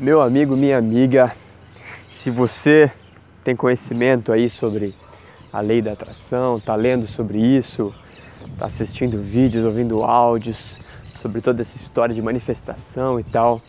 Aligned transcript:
Meu 0.00 0.22
amigo, 0.22 0.56
minha 0.56 0.78
amiga, 0.78 1.30
se 2.08 2.30
você 2.30 2.90
tem 3.44 3.54
conhecimento 3.54 4.32
aí 4.32 4.48
sobre 4.48 4.94
a 5.52 5.60
lei 5.60 5.82
da 5.82 5.92
atração, 5.92 6.56
está 6.56 6.74
lendo 6.74 7.06
sobre 7.06 7.38
isso, 7.38 7.94
está 8.50 8.64
assistindo 8.64 9.20
vídeos, 9.20 9.62
ouvindo 9.62 10.02
áudios 10.02 10.74
sobre 11.20 11.42
toda 11.42 11.60
essa 11.60 11.76
história 11.76 12.14
de 12.14 12.22
manifestação 12.22 13.20
e 13.20 13.24
tal, 13.24 13.60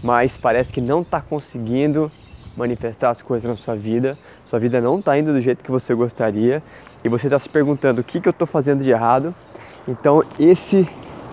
mas 0.00 0.36
parece 0.36 0.72
que 0.72 0.80
não 0.80 1.00
está 1.00 1.20
conseguindo 1.20 2.08
manifestar 2.56 3.10
as 3.10 3.20
coisas 3.20 3.50
na 3.50 3.56
sua 3.56 3.74
vida, 3.74 4.16
sua 4.46 4.60
vida 4.60 4.80
não 4.80 5.00
está 5.00 5.18
indo 5.18 5.32
do 5.32 5.40
jeito 5.40 5.64
que 5.64 5.72
você 5.72 5.92
gostaria 5.92 6.62
e 7.02 7.08
você 7.08 7.26
está 7.26 7.40
se 7.40 7.48
perguntando 7.48 8.00
o 8.00 8.04
que, 8.04 8.20
que 8.20 8.28
eu 8.28 8.30
estou 8.30 8.46
fazendo 8.46 8.84
de 8.84 8.90
errado, 8.92 9.34
então 9.88 10.22
esse 10.38 10.88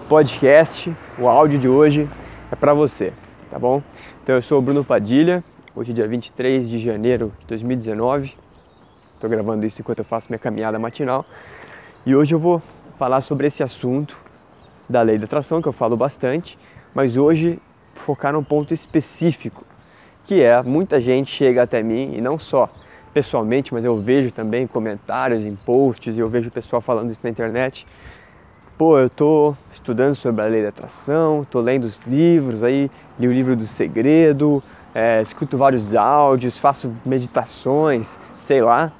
podcast, 0.10 0.92
o 1.20 1.30
áudio 1.30 1.60
de 1.60 1.68
hoje 1.68 2.10
é 2.52 2.56
para 2.56 2.74
você, 2.74 3.14
tá 3.52 3.60
bom? 3.60 3.84
Então 4.24 4.36
eu 4.36 4.42
sou 4.42 4.60
o 4.60 4.62
Bruno 4.62 4.82
Padilha, 4.82 5.44
hoje 5.76 5.92
é 5.92 5.96
dia 5.96 6.08
23 6.08 6.70
de 6.70 6.80
janeiro 6.80 7.34
de 7.42 7.48
2019. 7.48 8.34
Estou 9.14 9.30
gravando 9.30 9.66
isso 9.66 9.82
enquanto 9.82 10.00
eu 10.00 10.06
faço 10.06 10.28
minha 10.30 10.40
caminhada 10.40 10.80
matinal. 10.80 11.26
E 12.06 12.16
hoje 12.16 12.34
eu 12.34 12.40
vou 12.40 12.62
falar 12.98 13.20
sobre 13.20 13.48
esse 13.48 13.62
assunto 13.62 14.18
da 14.90 15.02
lei 15.02 15.18
da 15.18 15.26
atração, 15.26 15.62
que 15.62 15.68
eu 15.68 15.74
falo 15.74 15.98
bastante, 15.98 16.58
mas 16.96 17.18
hoje 17.18 17.60
focar 17.94 18.32
num 18.32 18.44
ponto 18.44 18.74
específico, 18.74 19.66
que 20.24 20.42
é 20.42 20.64
muita 20.64 21.02
gente 21.02 21.30
chega 21.30 21.62
até 21.62 21.84
mim, 21.84 22.16
e 22.16 22.22
não 22.22 22.40
só 22.40 22.70
pessoalmente, 23.14 23.74
mas 23.74 23.84
eu 23.84 23.98
vejo 23.98 24.32
também 24.32 24.66
comentários 24.66 25.46
em 25.46 25.56
posts, 25.58 26.16
e 26.16 26.20
eu 26.22 26.30
vejo 26.30 26.48
o 26.48 26.52
pessoal 26.52 26.82
falando 26.82 27.12
isso 27.12 27.20
na 27.22 27.30
internet, 27.30 27.86
pô, 28.82 28.98
eu 28.98 29.12
tô 29.12 29.56
estudando 29.72 30.16
sobre 30.16 30.42
a 30.42 30.48
lei 30.48 30.64
da 30.64 30.70
atração, 30.70 31.46
tô 31.48 31.62
lendo 31.62 31.84
os 31.84 32.00
livros 32.08 32.64
aí, 32.64 32.90
li 33.20 33.28
o 33.28 33.32
livro 33.32 33.56
do 33.56 33.68
segredo, 33.68 34.64
é, 34.96 35.22
escuto 35.22 35.56
vários 35.56 35.94
áudios, 35.94 36.58
faço 36.58 36.92
meditações, 37.06 38.10
sei 38.40 38.60
lá. 38.60 38.92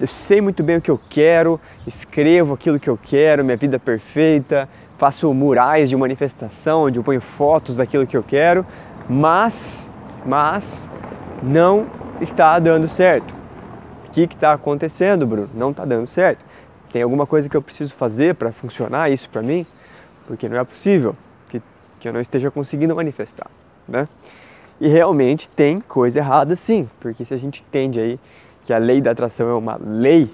Eu 0.00 0.08
sei 0.08 0.40
muito 0.40 0.64
bem 0.64 0.78
o 0.78 0.80
que 0.80 0.90
eu 0.90 0.98
quero, 1.08 1.60
escrevo 1.86 2.54
aquilo 2.54 2.80
que 2.80 2.90
eu 2.90 2.98
quero, 3.00 3.44
minha 3.44 3.56
vida 3.56 3.78
perfeita, 3.78 4.68
faço 4.98 5.32
murais 5.32 5.88
de 5.88 5.96
manifestação 5.96 6.86
onde 6.86 6.98
eu 6.98 7.04
ponho 7.04 7.20
fotos 7.20 7.76
daquilo 7.76 8.08
que 8.08 8.16
eu 8.16 8.24
quero, 8.24 8.66
mas, 9.08 9.88
mas 10.26 10.90
não 11.40 11.86
está 12.20 12.58
dando 12.58 12.88
certo. 12.88 13.32
O 14.08 14.10
que 14.10 14.22
está 14.22 14.54
acontecendo, 14.54 15.24
Bruno? 15.24 15.50
Não 15.54 15.70
está 15.70 15.84
dando 15.84 16.08
certo. 16.08 16.49
Tem 16.92 17.02
alguma 17.02 17.26
coisa 17.26 17.48
que 17.48 17.56
eu 17.56 17.62
preciso 17.62 17.94
fazer 17.94 18.34
para 18.34 18.50
funcionar 18.50 19.10
isso 19.10 19.28
para 19.28 19.42
mim? 19.42 19.64
Porque 20.26 20.48
não 20.48 20.58
é 20.58 20.64
possível 20.64 21.14
que, 21.48 21.62
que 22.00 22.08
eu 22.08 22.12
não 22.12 22.20
esteja 22.20 22.50
conseguindo 22.50 22.94
manifestar, 22.96 23.50
né? 23.88 24.08
E 24.80 24.88
realmente 24.88 25.48
tem 25.48 25.78
coisa 25.78 26.18
errada 26.18 26.56
sim, 26.56 26.88
porque 27.00 27.24
se 27.24 27.34
a 27.34 27.36
gente 27.36 27.62
entende 27.68 28.00
aí 28.00 28.18
que 28.64 28.72
a 28.72 28.78
lei 28.78 29.00
da 29.00 29.10
atração 29.10 29.48
é 29.48 29.54
uma 29.54 29.78
lei, 29.80 30.30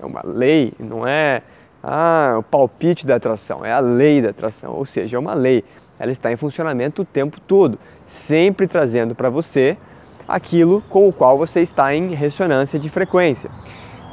é 0.00 0.06
uma 0.06 0.22
lei, 0.24 0.72
não 0.78 1.06
é 1.06 1.42
ah, 1.82 2.36
o 2.38 2.42
palpite 2.42 3.06
da 3.06 3.16
atração, 3.16 3.64
é 3.64 3.72
a 3.72 3.80
lei 3.80 4.22
da 4.22 4.30
atração, 4.30 4.72
ou 4.72 4.86
seja, 4.86 5.16
é 5.16 5.20
uma 5.20 5.34
lei. 5.34 5.62
Ela 5.98 6.10
está 6.10 6.32
em 6.32 6.36
funcionamento 6.36 7.02
o 7.02 7.04
tempo 7.04 7.40
todo, 7.40 7.78
sempre 8.08 8.66
trazendo 8.66 9.14
para 9.14 9.28
você 9.28 9.76
aquilo 10.26 10.82
com 10.88 11.08
o 11.08 11.12
qual 11.12 11.36
você 11.36 11.60
está 11.60 11.94
em 11.94 12.14
ressonância 12.14 12.78
de 12.78 12.88
frequência. 12.88 13.50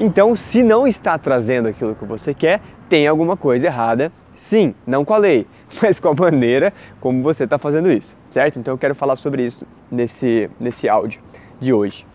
Então, 0.02 0.34
se 0.34 0.64
não 0.64 0.88
está 0.88 1.18
trazendo 1.18 1.68
aquilo 1.68 1.94
que 1.94 2.06
você 2.06 2.34
quer, 2.34 2.62
tem 2.88 3.06
alguma 3.06 3.36
coisa 3.36 3.68
errada, 3.68 4.10
sim, 4.34 4.74
não 4.88 5.04
com 5.04 5.14
a 5.14 5.18
lei, 5.18 5.46
mas 5.82 6.00
com 6.00 6.08
a 6.08 6.14
maneira 6.14 6.74
como 7.02 7.22
você 7.22 7.44
está 7.44 7.58
fazendo 7.58 7.92
isso, 7.92 8.16
certo? 8.32 8.58
Então 8.58 8.74
eu 8.74 8.78
quero 8.78 8.96
falar 8.96 9.18
sobre 9.18 9.46
isso 9.46 9.68
nesse, 9.92 10.50
nesse 10.58 10.88
áudio 10.88 11.22
de 11.60 11.74
hoje. 11.74 12.08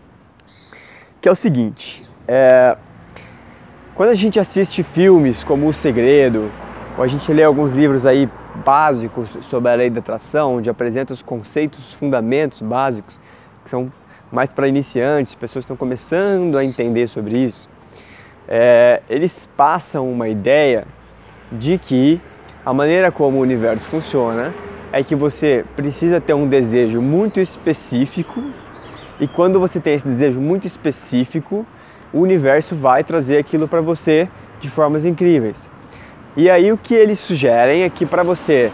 Que 1.21 1.29
é 1.29 1.31
o 1.31 1.35
seguinte, 1.35 2.03
é, 2.27 2.75
quando 3.93 4.09
a 4.09 4.15
gente 4.15 4.39
assiste 4.39 4.81
filmes 4.81 5.43
como 5.43 5.67
O 5.67 5.73
Segredo, 5.73 6.51
ou 6.97 7.03
a 7.03 7.07
gente 7.07 7.31
lê 7.31 7.43
alguns 7.43 7.71
livros 7.71 8.03
aí 8.07 8.27
básicos 8.65 9.29
sobre 9.43 9.71
a 9.71 9.75
lei 9.75 9.91
da 9.91 9.99
atração, 9.99 10.55
onde 10.55 10.71
apresenta 10.71 11.13
os 11.13 11.21
conceitos, 11.21 11.89
os 11.89 11.93
fundamentos 11.93 12.63
básicos, 12.63 13.15
que 13.63 13.69
são 13.69 13.91
mais 14.31 14.51
para 14.51 14.67
iniciantes, 14.67 15.35
pessoas 15.35 15.63
que 15.63 15.71
estão 15.71 15.77
começando 15.77 16.57
a 16.57 16.65
entender 16.65 17.07
sobre 17.07 17.37
isso, 17.37 17.69
é, 18.47 19.01
eles 19.09 19.47
passam 19.57 20.11
uma 20.11 20.27
ideia 20.27 20.85
de 21.51 21.77
que 21.77 22.21
a 22.65 22.73
maneira 22.73 23.11
como 23.11 23.37
o 23.37 23.41
universo 23.41 23.85
funciona 23.87 24.53
é 24.91 25.03
que 25.03 25.15
você 25.15 25.65
precisa 25.75 26.21
ter 26.21 26.33
um 26.33 26.47
desejo 26.47 27.01
muito 27.01 27.39
específico 27.39 28.41
e 29.19 29.27
quando 29.27 29.59
você 29.59 29.79
tem 29.79 29.93
esse 29.93 30.07
desejo 30.07 30.41
muito 30.41 30.67
específico, 30.67 31.65
o 32.11 32.19
universo 32.19 32.75
vai 32.75 33.03
trazer 33.03 33.37
aquilo 33.37 33.67
para 33.67 33.81
você 33.81 34.27
de 34.59 34.69
formas 34.69 35.05
incríveis. 35.05 35.69
E 36.35 36.49
aí 36.49 36.71
o 36.71 36.77
que 36.77 36.93
eles 36.93 37.19
sugerem 37.19 37.83
é 37.83 37.89
que 37.89 38.05
para 38.05 38.23
você 38.23 38.71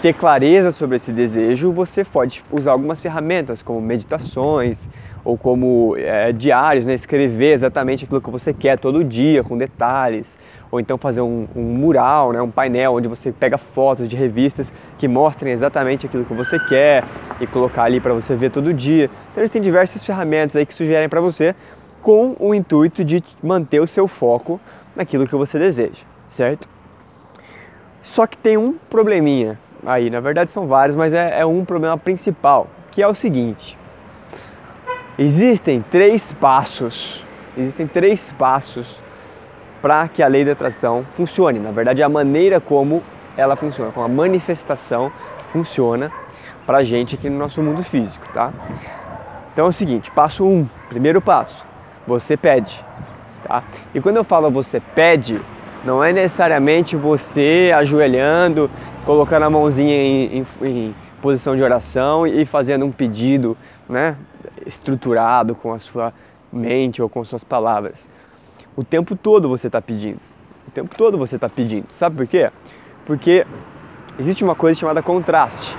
ter 0.00 0.14
clareza 0.14 0.70
sobre 0.70 0.96
esse 0.96 1.12
desejo, 1.12 1.72
você 1.72 2.04
pode 2.04 2.42
usar 2.50 2.72
algumas 2.72 3.00
ferramentas 3.00 3.62
como 3.62 3.80
meditações, 3.80 4.78
ou 5.24 5.38
como 5.38 5.96
é, 5.96 6.32
diários, 6.32 6.86
né? 6.86 6.94
escrever 6.94 7.54
exatamente 7.54 8.04
aquilo 8.04 8.20
que 8.20 8.30
você 8.30 8.52
quer 8.52 8.78
todo 8.78 9.02
dia, 9.02 9.42
com 9.42 9.56
detalhes, 9.56 10.38
ou 10.70 10.78
então 10.78 10.98
fazer 10.98 11.22
um, 11.22 11.48
um, 11.56 11.62
mural, 11.62 12.32
né? 12.32 12.42
um 12.42 12.50
painel 12.50 12.94
onde 12.94 13.08
você 13.08 13.32
pega 13.32 13.56
fotos 13.56 14.08
de 14.08 14.16
revistas 14.16 14.70
que 14.98 15.08
mostrem 15.08 15.52
exatamente 15.52 16.04
aquilo 16.04 16.24
que 16.24 16.34
você 16.34 16.58
quer 16.58 17.04
e 17.40 17.46
colocar 17.46 17.84
ali 17.84 18.00
para 18.00 18.12
você 18.12 18.36
ver 18.36 18.50
todo 18.50 18.74
dia. 18.74 19.08
Então 19.30 19.42
eles 19.42 19.50
têm 19.50 19.62
diversas 19.62 20.04
ferramentas 20.04 20.56
aí 20.56 20.66
que 20.66 20.74
sugerem 20.74 21.08
para 21.08 21.20
você 21.20 21.54
com 22.02 22.36
o 22.38 22.54
intuito 22.54 23.02
de 23.02 23.24
manter 23.42 23.80
o 23.80 23.86
seu 23.86 24.06
foco 24.06 24.60
naquilo 24.94 25.26
que 25.26 25.34
você 25.34 25.58
deseja, 25.58 26.02
certo? 26.28 26.68
Só 28.02 28.26
que 28.26 28.36
tem 28.36 28.58
um 28.58 28.74
probleminha 28.74 29.58
aí, 29.86 30.10
na 30.10 30.20
verdade 30.20 30.50
são 30.50 30.66
vários, 30.66 30.94
mas 30.94 31.14
é, 31.14 31.40
é 31.40 31.46
um 31.46 31.64
problema 31.64 31.96
principal, 31.96 32.66
que 32.92 33.02
é 33.02 33.08
o 33.08 33.14
seguinte 33.14 33.78
Existem 35.16 35.80
três 35.80 36.32
passos, 36.32 37.24
existem 37.56 37.86
três 37.86 38.32
passos 38.36 38.96
para 39.80 40.08
que 40.08 40.22
a 40.22 40.26
lei 40.26 40.44
da 40.44 40.52
atração 40.52 41.06
funcione. 41.16 41.60
Na 41.60 41.70
verdade, 41.70 42.02
a 42.02 42.08
maneira 42.08 42.60
como 42.60 43.00
ela 43.36 43.54
funciona, 43.54 43.92
como 43.92 44.04
a 44.04 44.08
manifestação 44.08 45.12
funciona 45.50 46.10
para 46.66 46.78
a 46.78 46.82
gente 46.82 47.14
aqui 47.14 47.30
no 47.30 47.38
nosso 47.38 47.62
mundo 47.62 47.84
físico, 47.84 48.28
tá? 48.32 48.52
Então 49.52 49.66
é 49.66 49.68
o 49.68 49.72
seguinte, 49.72 50.10
passo 50.10 50.44
um, 50.44 50.66
primeiro 50.88 51.20
passo, 51.20 51.64
você 52.06 52.36
pede, 52.36 52.84
tá? 53.46 53.62
E 53.94 54.00
quando 54.00 54.16
eu 54.16 54.24
falo 54.24 54.50
você 54.50 54.80
pede, 54.80 55.40
não 55.84 56.02
é 56.02 56.12
necessariamente 56.12 56.96
você 56.96 57.72
ajoelhando, 57.76 58.68
colocando 59.06 59.44
a 59.44 59.50
mãozinha 59.50 59.94
em, 59.94 60.38
em, 60.38 60.46
em 60.66 60.94
posição 61.22 61.54
de 61.54 61.62
oração 61.62 62.26
e 62.26 62.44
fazendo 62.44 62.84
um 62.84 62.90
pedido, 62.90 63.56
né? 63.88 64.16
Estruturado 64.66 65.54
com 65.54 65.72
a 65.72 65.78
sua 65.78 66.12
mente 66.52 67.02
ou 67.02 67.08
com 67.08 67.24
suas 67.24 67.44
palavras. 67.44 68.08
O 68.76 68.84
tempo 68.84 69.16
todo 69.16 69.48
você 69.48 69.66
está 69.66 69.80
pedindo. 69.80 70.20
O 70.66 70.70
tempo 70.70 70.94
todo 70.96 71.18
você 71.18 71.36
está 71.36 71.48
pedindo. 71.48 71.86
Sabe 71.92 72.16
por 72.16 72.26
quê? 72.26 72.50
Porque 73.04 73.46
existe 74.18 74.42
uma 74.42 74.54
coisa 74.54 74.78
chamada 74.78 75.02
contraste. 75.02 75.76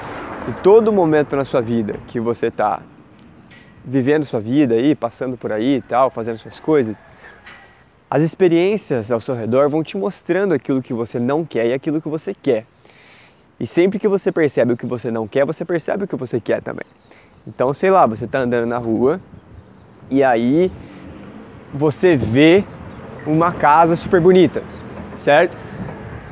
E 0.48 0.54
todo 0.62 0.94
momento 0.94 1.36
na 1.36 1.44
sua 1.44 1.62
vida 1.62 2.00
que 2.08 2.20
você 2.20 2.48
está 2.48 2.82
vivendo 3.84 4.26
sua 4.26 4.40
vida 4.40 4.76
aí, 4.76 4.96
passando 4.96 5.38
por 5.38 5.52
aí 5.52 5.78
e 5.78 5.82
tal, 5.82 6.10
fazendo 6.10 6.38
suas 6.38 6.60
coisas, 6.60 7.04
as 8.10 8.22
experiências 8.22 9.12
ao 9.12 9.20
seu 9.20 9.36
redor 9.36 9.70
vão 9.70 9.84
te 9.84 9.98
mostrando 9.98 10.54
aquilo 10.54 10.82
que 10.82 10.94
você 10.94 11.20
não 11.20 11.44
quer 11.44 11.68
e 11.68 11.74
aquilo 11.74 12.02
que 12.02 12.08
você 12.08 12.34
quer. 12.34 12.66
E 13.60 13.66
sempre 13.66 14.00
que 14.00 14.08
você 14.08 14.32
percebe 14.32 14.74
o 14.74 14.78
que 14.78 14.86
você 14.86 15.10
não 15.10 15.28
quer, 15.28 15.46
você 15.46 15.64
percebe 15.64 16.04
o 16.04 16.08
que 16.08 16.16
você 16.16 16.40
quer 16.40 16.62
também. 16.62 16.86
Então, 17.48 17.74
sei 17.74 17.92
lá, 17.92 18.06
você 18.06 18.26
está 18.26 18.40
andando 18.40 18.66
na 18.66 18.78
rua 18.78 19.20
e 20.10 20.24
aí 20.24 20.72
você 21.74 22.16
vê 22.18 22.64
uma 23.26 23.52
casa 23.52 23.96
super 23.96 24.20
bonita, 24.20 24.64
certo? 25.18 25.58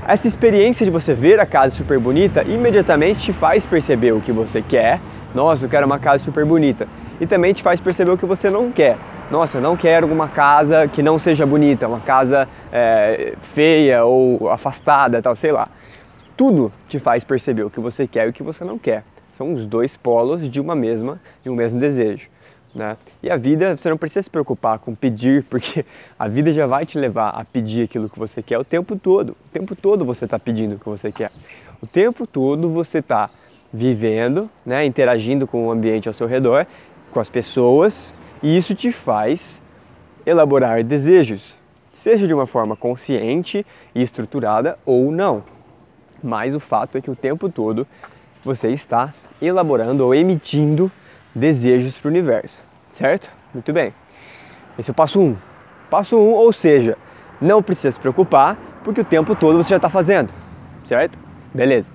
Essa 0.08 0.28
experiência 0.28 0.86
de 0.86 0.92
você 0.92 1.14
ver 1.14 1.40
a 1.40 1.46
casa 1.46 1.76
super 1.76 2.00
bonita 2.00 2.44
imediatamente 2.44 3.22
te 3.22 3.34
faz 3.34 3.66
perceber 3.66 4.12
o 4.12 4.22
que 4.22 4.32
você 4.32 4.62
quer. 4.62 5.00
Nossa, 5.34 5.66
eu 5.66 5.70
quero 5.70 5.86
uma 5.86 6.00
casa 6.00 6.24
super 6.24 6.46
bonita. 6.46 6.88
E 7.22 7.28
também 7.28 7.54
te 7.54 7.64
faz 7.64 7.80
perceber 7.80 8.12
o 8.12 8.18
que 8.18 8.26
você 8.26 8.50
não 8.50 8.72
quer. 8.72 8.98
Nossa, 9.32 9.58
eu 9.58 9.62
não 9.62 9.78
quero 9.78 10.08
uma 10.08 10.28
casa 10.28 10.88
que 10.88 11.02
não 11.02 11.18
seja 11.18 11.46
bonita, 11.46 11.88
uma 11.88 12.00
casa 12.00 12.48
é, 12.72 13.34
feia 13.54 14.04
ou 14.04 14.50
afastada, 14.50 15.22
tal, 15.22 15.36
sei 15.36 15.52
lá. 15.52 15.68
Tudo 16.36 16.72
te 16.90 17.00
faz 17.00 17.24
perceber 17.24 17.64
o 17.64 17.70
que 17.70 17.80
você 17.80 18.08
quer 18.08 18.26
e 18.26 18.30
o 18.30 18.34
que 18.34 18.44
você 18.44 18.64
não 18.66 18.78
quer. 18.78 19.04
São 19.38 19.54
os 19.54 19.66
dois 19.66 19.98
polos 19.98 20.50
de 20.50 20.60
uma 20.60 20.76
mesma, 20.76 21.20
de 21.44 21.50
um 21.50 21.56
mesmo 21.56 21.80
desejo. 21.80 22.28
Né? 22.74 22.98
E 23.22 23.30
a 23.30 23.38
vida, 23.38 23.78
você 23.78 23.90
não 23.90 23.98
precisa 23.98 24.24
se 24.24 24.30
preocupar 24.30 24.80
com 24.80 24.96
pedir, 24.96 25.44
porque 25.50 25.86
a 26.18 26.28
vida 26.28 26.52
já 26.52 26.66
vai 26.66 26.86
te 26.86 26.98
levar 26.98 27.30
a 27.30 27.44
pedir 27.46 27.84
aquilo 27.84 28.10
que 28.10 28.18
você 28.18 28.42
quer 28.42 28.58
o 28.58 28.64
tempo 28.64 28.96
todo. 28.96 29.32
O 29.32 29.50
tempo 29.52 29.76
todo 29.76 30.06
você 30.06 30.26
está 30.26 30.40
pedindo 30.40 30.76
o 30.76 30.80
que 30.80 30.86
você 30.86 31.12
quer. 31.12 31.32
O 31.82 31.88
tempo 31.88 32.26
todo 32.26 32.70
você 32.70 33.00
está 33.00 33.30
vivendo, 33.72 34.50
né, 34.66 34.86
interagindo 34.86 35.48
com 35.48 35.68
o 35.68 35.72
ambiente 35.72 36.08
ao 36.08 36.14
seu 36.14 36.28
redor, 36.28 36.68
com 37.12 37.20
as 37.20 37.30
pessoas, 37.30 38.14
e 38.42 38.56
isso 38.56 38.76
te 38.76 38.92
faz 38.92 39.62
elaborar 40.26 40.84
desejos, 40.84 41.58
seja 41.92 42.28
de 42.28 42.34
uma 42.34 42.48
forma 42.48 42.76
consciente 42.76 43.66
e 43.94 44.02
estruturada 44.02 44.78
ou 44.86 45.12
não. 45.12 45.44
Mas 46.22 46.54
o 46.54 46.60
fato 46.60 46.98
é 46.98 47.02
que 47.02 47.12
o 47.12 47.16
tempo 47.16 47.50
todo 47.50 47.86
você 48.44 48.70
está 48.70 49.14
elaborando 49.42 50.06
ou 50.06 50.14
emitindo 50.14 50.92
desejos 51.34 51.98
para 51.98 52.08
o 52.08 52.12
universo, 52.12 52.62
certo? 52.90 53.30
Muito 53.54 53.72
bem. 53.72 53.94
Esse 54.78 54.90
é 54.90 54.92
o 54.92 54.96
passo 54.96 55.20
1. 55.20 55.24
Um. 55.24 55.36
Passo 55.90 56.18
1, 56.18 56.20
um, 56.20 56.32
ou 56.34 56.52
seja, 56.52 56.98
não 57.40 57.62
precisa 57.62 57.92
se 57.92 58.00
preocupar 58.00 58.58
porque 58.84 59.02
o 59.02 59.06
tempo 59.06 59.36
todo 59.36 59.58
você 59.62 59.70
já 59.70 59.76
está 59.78 59.90
fazendo, 59.90 60.32
certo? 60.86 61.18
Beleza. 61.54 61.92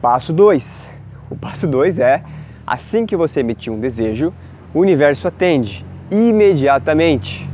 Passo 0.00 0.32
2. 0.32 0.88
O 1.30 1.36
passo 1.36 1.66
2 1.66 1.98
é 1.98 2.22
assim 2.66 3.04
que 3.04 3.16
você 3.16 3.40
emitir 3.40 3.72
um 3.72 3.80
desejo, 3.80 4.32
o 4.72 4.80
universo 4.80 5.26
atende 5.28 5.84
imediatamente. 6.10 7.48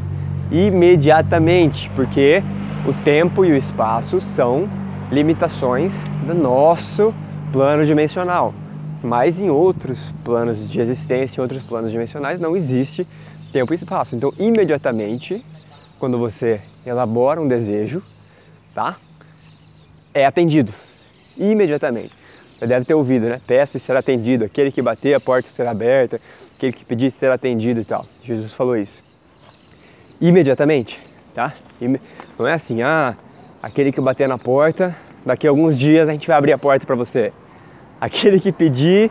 Imediatamente, 0.51 1.91
porque 1.97 2.43
o 2.87 2.93
tempo 2.93 3.45
e 3.45 3.53
o 3.53 3.57
espaço 3.57 4.21
são 4.21 4.69
limitações 5.11 5.95
do 6.27 6.35
nosso 6.35 7.15
plano 7.55 7.87
dimensional. 7.87 8.53
Mas 9.01 9.41
em 9.41 9.49
outros 9.49 9.97
planos 10.25 10.69
de 10.69 10.81
existência, 10.81 11.39
em 11.39 11.43
outros 11.43 11.63
planos 11.63 11.93
dimensionais, 11.93 12.41
não 12.41 12.57
existe 12.57 13.07
tempo 13.53 13.73
e 13.73 13.77
espaço. 13.77 14.17
Então, 14.17 14.33
imediatamente, 14.37 15.45
quando 15.97 16.19
você 16.19 16.61
elabora 16.85 17.41
um 17.41 17.47
desejo, 17.47 18.03
tá? 18.75 18.97
É 20.13 20.27
atendido. 20.27 20.73
Imediatamente. 21.37 22.13
Você 22.59 22.67
deve 22.67 22.85
ter 22.85 22.95
ouvido, 22.95 23.29
né? 23.29 23.41
Peça 23.47 23.77
e 23.77 23.81
será 23.81 24.01
atendido. 24.01 24.45
Aquele 24.45 24.73
que 24.73 24.83
bater, 24.83 25.15
a 25.15 25.21
porta 25.21 25.49
será 25.49 25.71
aberta. 25.71 26.21
Aquele 26.57 26.73
que 26.73 26.85
pedir 26.85 27.13
será 27.13 27.35
atendido 27.35 27.81
e 27.81 27.85
tal. 27.85 28.05
Jesus 28.25 28.53
falou 28.53 28.77
isso. 28.77 29.01
Imediatamente, 30.21 31.01
tá? 31.33 31.53
Não 32.37 32.49
é 32.49 32.55
assim, 32.55 32.83
ah, 32.83 33.15
aquele 33.63 33.93
que 33.93 34.01
bater 34.01 34.27
na 34.27 34.39
porta, 34.39 34.97
daqui 35.25 35.47
a 35.47 35.51
alguns 35.51 35.77
dias 35.77 36.09
a 36.09 36.13
gente 36.13 36.27
vai 36.27 36.37
abrir 36.37 36.53
a 36.53 36.59
porta 36.59 36.85
para 36.85 36.97
você. 36.97 37.33
Aquele 38.01 38.41
que 38.41 38.53
pedir, 38.53 39.11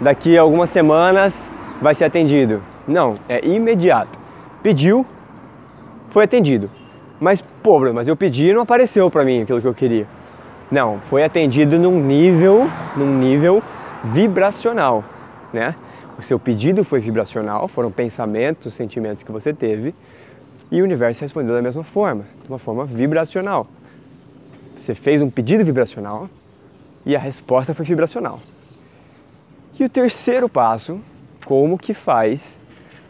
daqui 0.00 0.36
a 0.36 0.42
algumas 0.42 0.70
semanas 0.70 1.50
vai 1.80 1.94
ser 1.94 2.04
atendido. 2.04 2.62
Não, 2.86 3.14
é 3.28 3.46
imediato. 3.46 4.18
Pediu, 4.62 5.06
foi 6.10 6.24
atendido. 6.24 6.70
Mas, 7.20 7.40
pô, 7.40 7.78
mas 7.92 8.08
eu 8.08 8.16
pedi 8.16 8.48
e 8.48 8.52
não 8.52 8.62
apareceu 8.62 9.10
para 9.10 9.24
mim 9.24 9.42
aquilo 9.42 9.60
que 9.60 9.68
eu 9.68 9.74
queria. 9.74 10.06
Não, 10.70 11.00
foi 11.00 11.22
atendido 11.22 11.78
num 11.78 12.00
nível, 12.00 12.68
num 12.96 13.18
nível 13.18 13.62
vibracional, 14.04 15.04
né? 15.52 15.74
O 16.18 16.22
seu 16.22 16.38
pedido 16.38 16.84
foi 16.84 17.00
vibracional, 17.00 17.68
foram 17.68 17.90
pensamentos, 17.90 18.74
sentimentos 18.74 19.22
que 19.22 19.30
você 19.30 19.52
teve, 19.52 19.94
e 20.70 20.80
o 20.80 20.84
universo 20.84 21.20
respondeu 21.20 21.54
da 21.54 21.62
mesma 21.62 21.84
forma, 21.84 22.24
de 22.42 22.48
uma 22.48 22.58
forma 22.58 22.84
vibracional. 22.84 23.66
Você 24.76 24.94
fez 24.94 25.22
um 25.22 25.30
pedido 25.30 25.64
vibracional 25.64 26.28
e 27.04 27.16
a 27.16 27.18
resposta 27.18 27.74
foi 27.74 27.84
vibracional. 27.84 28.40
E 29.78 29.84
o 29.84 29.88
terceiro 29.88 30.48
passo, 30.48 31.00
como 31.44 31.78
que 31.78 31.94
faz 31.94 32.60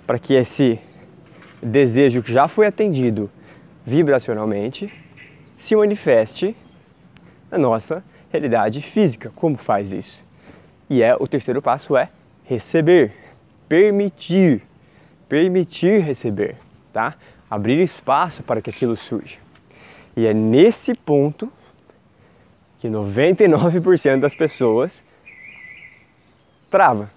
para 0.07 0.19
que 0.19 0.35
esse 0.35 0.79
desejo 1.63 2.23
que 2.23 2.33
já 2.33 2.49
foi 2.49 2.67
atendido 2.67 3.31
vibracionalmente 3.85 4.93
se 5.57 5.77
manifeste 5.77 6.57
na 7.51 7.59
nossa 7.59 8.03
realidade 8.31 8.81
física. 8.81 9.31
Como 9.35 9.57
faz 9.57 9.93
isso? 9.93 10.25
E 10.89 11.03
é 11.03 11.15
o 11.15 11.27
terceiro 11.27 11.61
passo 11.61 11.97
é 11.97 12.09
receber, 12.45 13.13
permitir, 13.69 14.63
permitir 15.29 16.01
receber, 16.01 16.57
tá? 16.93 17.15
Abrir 17.51 17.81
espaço 17.81 18.43
para 18.43 18.61
que 18.61 18.71
aquilo 18.71 18.97
surja. 18.97 19.39
E 20.17 20.27
é 20.27 20.35
nesse 20.35 20.95
ponto 20.95 21.53
que 22.83 22.89
99% 22.89 24.19
das 24.19 24.35
pessoas 24.35 25.05
trava. 26.69 27.09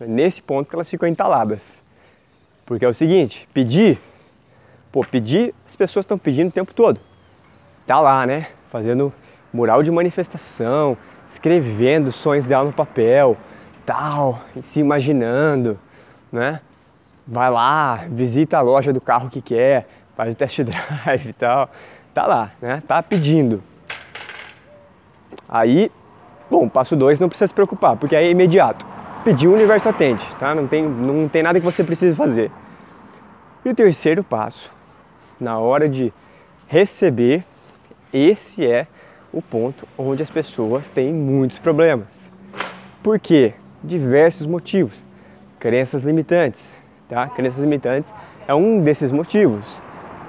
É 0.00 0.04
nesse 0.04 0.42
ponto 0.42 0.68
que 0.68 0.74
elas 0.74 0.90
ficam 0.90 1.08
entaladas. 1.08 1.80
Porque 2.66 2.84
é 2.84 2.88
o 2.88 2.92
seguinte, 2.92 3.48
pedir, 3.54 4.00
pô, 4.90 5.04
pedir, 5.04 5.54
as 5.64 5.76
pessoas 5.76 6.02
estão 6.02 6.18
pedindo 6.18 6.48
o 6.48 6.52
tempo 6.52 6.74
todo. 6.74 6.98
Tá 7.86 8.00
lá, 8.00 8.26
né? 8.26 8.48
Fazendo 8.68 9.12
mural 9.52 9.80
de 9.84 9.92
manifestação, 9.92 10.98
escrevendo 11.30 12.10
sonhos 12.10 12.44
dela 12.44 12.64
no 12.64 12.72
papel, 12.72 13.36
tal, 13.86 14.42
se 14.60 14.80
imaginando, 14.80 15.78
né? 16.32 16.60
Vai 17.24 17.48
lá, 17.48 18.06
visita 18.10 18.58
a 18.58 18.60
loja 18.60 18.92
do 18.92 19.00
carro 19.00 19.30
que 19.30 19.40
quer, 19.40 19.86
faz 20.16 20.34
o 20.34 20.36
test 20.36 20.62
drive 20.66 21.28
e 21.28 21.32
tal. 21.32 21.70
Tá 22.12 22.26
lá, 22.26 22.50
né? 22.60 22.82
Tá 22.88 23.00
pedindo. 23.00 23.62
Aí, 25.48 25.90
bom, 26.50 26.68
passo 26.68 26.96
dois, 26.96 27.18
não 27.18 27.28
precisa 27.28 27.48
se 27.48 27.54
preocupar, 27.54 27.96
porque 27.96 28.16
é 28.16 28.30
imediato. 28.30 28.84
Pediu, 29.24 29.52
o 29.52 29.54
universo 29.54 29.88
atende, 29.88 30.26
tá? 30.38 30.54
Não 30.54 30.66
tem, 30.66 30.82
não 30.82 31.28
tem 31.28 31.42
nada 31.42 31.58
que 31.60 31.64
você 31.64 31.84
precise 31.84 32.16
fazer. 32.16 32.50
E 33.64 33.70
o 33.70 33.74
terceiro 33.74 34.24
passo, 34.24 34.72
na 35.40 35.58
hora 35.58 35.88
de 35.88 36.12
receber, 36.66 37.44
esse 38.12 38.66
é 38.66 38.86
o 39.32 39.40
ponto 39.40 39.86
onde 39.96 40.22
as 40.22 40.30
pessoas 40.30 40.88
têm 40.88 41.12
muitos 41.12 41.58
problemas. 41.58 42.08
Por 43.02 43.18
quê? 43.18 43.54
Diversos 43.82 44.46
motivos. 44.46 45.02
Crenças 45.58 46.02
limitantes, 46.02 46.72
tá? 47.08 47.28
Crenças 47.28 47.60
limitantes 47.60 48.12
é 48.46 48.54
um 48.54 48.80
desses 48.80 49.12
motivos. 49.12 49.80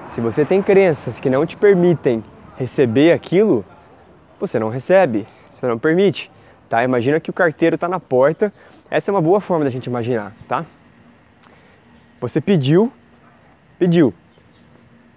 Se 0.06 0.20
você 0.20 0.44
tem 0.44 0.62
crenças 0.62 1.18
que 1.18 1.28
não 1.28 1.44
te 1.44 1.56
permitem 1.56 2.22
receber 2.56 3.12
aquilo, 3.12 3.64
você 4.46 4.58
não 4.58 4.68
recebe, 4.68 5.26
você 5.54 5.66
não 5.66 5.78
permite, 5.78 6.30
tá? 6.68 6.84
Imagina 6.84 7.18
que 7.20 7.30
o 7.30 7.32
carteiro 7.32 7.74
está 7.74 7.88
na 7.88 7.98
porta. 7.98 8.52
Essa 8.90 9.10
é 9.10 9.12
uma 9.12 9.20
boa 9.20 9.40
forma 9.40 9.64
da 9.64 9.70
gente 9.70 9.86
imaginar, 9.86 10.32
tá? 10.46 10.64
Você 12.20 12.40
pediu, 12.40 12.92
pediu. 13.78 14.12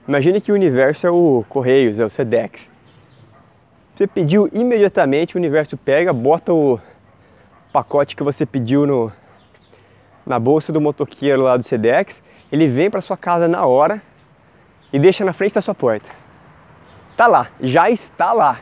Imagine 0.08 0.40
que 0.40 0.52
o 0.52 0.56
universo 0.56 1.06
é 1.06 1.12
o 1.12 1.44
Correios, 1.50 2.00
é 2.00 2.06
o 2.06 2.10
Sedex. 2.10 2.70
Você 3.96 4.08
pediu 4.08 4.50
imediatamente, 4.54 5.36
o 5.36 5.40
universo 5.40 5.76
pega, 5.76 6.14
bota 6.14 6.54
o 6.54 6.80
pacote 7.74 8.16
que 8.16 8.24
você 8.24 8.46
pediu 8.46 8.86
no, 8.86 9.12
na 10.26 10.40
bolsa 10.40 10.72
do 10.72 10.80
motoqueiro 10.80 11.42
lá 11.42 11.58
do 11.58 11.64
Sedex, 11.64 12.22
ele 12.52 12.68
vem 12.68 12.90
para 12.90 13.02
sua 13.02 13.18
casa 13.18 13.48
na 13.48 13.66
hora 13.66 14.02
e 14.92 15.00
deixa 15.00 15.26
na 15.26 15.34
frente 15.34 15.56
da 15.56 15.62
sua 15.62 15.76
porta. 15.76 16.10
Tá 17.16 17.28
lá, 17.28 17.48
já 17.60 17.90
está 17.90 18.32
lá. 18.34 18.60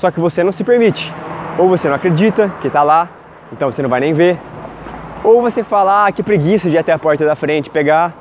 Só 0.00 0.10
que 0.10 0.18
você 0.18 0.42
não 0.42 0.50
se 0.50 0.64
permite. 0.64 1.14
Ou 1.56 1.68
você 1.68 1.86
não 1.88 1.94
acredita 1.94 2.52
que 2.60 2.66
está 2.66 2.82
lá, 2.82 3.08
então 3.52 3.70
você 3.70 3.82
não 3.82 3.88
vai 3.88 4.00
nem 4.00 4.12
ver. 4.12 4.36
Ou 5.22 5.40
você 5.40 5.62
fala, 5.62 6.06
ah, 6.06 6.12
que 6.12 6.22
preguiça 6.22 6.68
de 6.68 6.74
ir 6.76 6.78
até 6.78 6.92
a 6.92 6.98
porta 6.98 7.24
da 7.24 7.36
frente 7.36 7.70
pegar. 7.70 8.12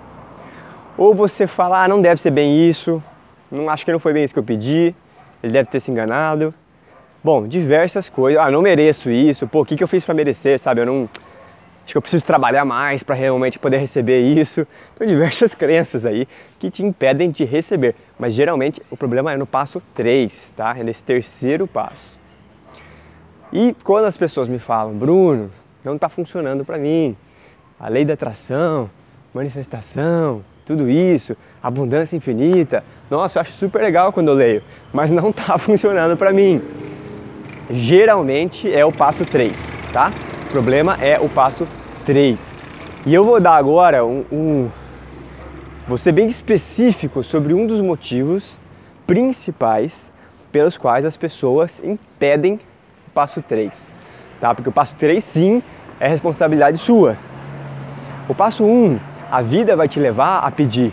Ou 0.98 1.15
você 1.15 1.48
fala, 1.48 1.83
ah, 1.83 1.88
não 1.88 2.01
deve 2.01 2.21
ser 2.21 2.29
bem 2.29 2.69
isso, 2.69 3.01
não 3.50 3.69
acho 3.69 3.83
que 3.83 3.91
não 3.91 4.00
foi 4.00 4.13
bem 4.13 4.24
isso 4.24 4.33
que 4.33 4.39
eu 4.39 4.43
pedi 4.43 4.93
ele 5.41 5.53
deve 5.53 5.69
ter 5.69 5.79
se 5.79 5.91
enganado. 5.91 6.53
Bom, 7.24 7.48
diversas 7.48 8.09
coisas. 8.09 8.41
Ah, 8.41 8.51
não 8.51 8.62
mereço 8.62 9.09
isso. 9.09 9.48
Pô, 9.48 9.62
o 9.62 9.65
que, 9.65 9.75
que 9.75 9.83
eu 9.83 9.88
fiz 9.88 10.05
para 10.05 10.13
merecer, 10.13 10.59
sabe? 10.59 10.81
Eu 10.81 10.86
não. 10.86 11.09
Acho 11.89 11.93
que 11.93 11.98
eu 11.98 12.03
preciso 12.03 12.24
trabalhar 12.24 12.63
mais 12.65 13.01
para 13.01 13.15
realmente 13.15 13.58
poder 13.58 13.77
receber 13.77 14.19
isso. 14.19 14.67
Então, 14.93 15.08
diversas 15.08 15.55
crenças 15.58 16.05
aí 16.05 16.27
que 16.60 16.69
te 16.69 16.86
impedem 16.86 17.31
de 17.31 17.43
receber. 17.43 17.96
Mas 18.19 18.36
geralmente 18.36 18.79
o 18.91 18.96
problema 18.96 19.34
é 19.34 19.38
no 19.38 19.48
passo 19.48 19.81
3, 19.96 20.53
tá? 20.55 20.75
É 20.77 20.84
nesse 20.84 21.01
terceiro 21.01 21.65
passo. 21.65 22.15
E 23.51 23.75
quando 23.84 24.05
as 24.05 24.15
pessoas 24.15 24.48
me 24.48 24.60
falam, 24.60 24.93
Bruno, 24.93 25.50
não 25.84 25.96
está 25.96 26.08
funcionando 26.08 26.63
para 26.63 26.77
mim, 26.77 27.17
a 27.79 27.89
lei 27.89 28.05
da 28.05 28.13
atração, 28.13 28.88
manifestação, 29.34 30.46
tudo 30.67 30.88
isso, 30.88 31.36
abundância 31.63 32.15
infinita. 32.15 32.84
Nossa, 33.10 33.39
eu 33.39 33.41
acho 33.41 33.53
super 33.53 33.81
legal 33.81 34.13
quando 34.13 34.27
eu 34.27 34.36
leio, 34.36 34.62
mas 34.93 35.10
não 35.10 35.31
está 35.31 35.58
funcionando 35.58 36.15
para 36.15 36.31
mim. 36.31 36.62
Geralmente 37.72 38.72
é 38.72 38.86
o 38.86 38.91
passo 38.91 39.25
3, 39.25 39.58
tá? 39.91 40.12
Problema 40.49 40.95
é 40.95 41.19
o 41.19 41.29
passo 41.29 41.67
3. 42.07 42.39
E 43.05 43.13
eu 43.13 43.23
vou 43.23 43.39
dar 43.39 43.53
agora 43.53 44.03
um, 44.03 44.25
um 44.31 44.69
vou 45.87 45.95
ser 45.95 46.11
bem 46.11 46.27
específico 46.27 47.23
sobre 47.23 47.53
um 47.53 47.67
dos 47.67 47.79
motivos 47.79 48.57
principais 49.05 50.11
pelos 50.51 50.75
quais 50.75 51.05
as 51.05 51.15
pessoas 51.15 51.79
impedem 51.83 52.59
o 53.07 53.11
passo 53.11 53.43
3, 53.43 53.93
tá? 54.41 54.55
Porque 54.55 54.69
o 54.69 54.71
passo 54.71 54.95
3 54.95 55.23
sim 55.23 55.61
é 55.99 56.07
responsabilidade 56.07 56.79
sua. 56.79 57.15
O 58.27 58.33
passo 58.33 58.63
1 58.63 58.99
a 59.29 59.43
vida 59.43 59.75
vai 59.75 59.87
te 59.87 59.99
levar 59.99 60.39
a 60.39 60.49
pedir, 60.49 60.91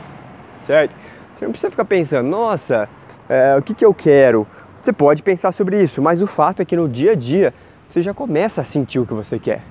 certo? 0.64 0.94
Você 1.34 1.46
não 1.46 1.52
precisa 1.52 1.70
ficar 1.70 1.86
pensando, 1.86 2.28
nossa, 2.28 2.86
é, 3.26 3.56
o 3.56 3.62
que, 3.62 3.72
que 3.72 3.86
eu 3.86 3.94
quero? 3.94 4.46
Você 4.82 4.92
pode 4.92 5.22
pensar 5.22 5.50
sobre 5.52 5.82
isso, 5.82 6.02
mas 6.02 6.20
o 6.20 6.26
fato 6.26 6.60
é 6.60 6.64
que 6.66 6.76
no 6.76 6.86
dia 6.86 7.12
a 7.12 7.14
dia 7.14 7.54
você 7.88 8.02
já 8.02 8.12
começa 8.12 8.60
a 8.60 8.64
sentir 8.64 8.98
o 8.98 9.06
que 9.06 9.14
você 9.14 9.38
quer. 9.38 9.62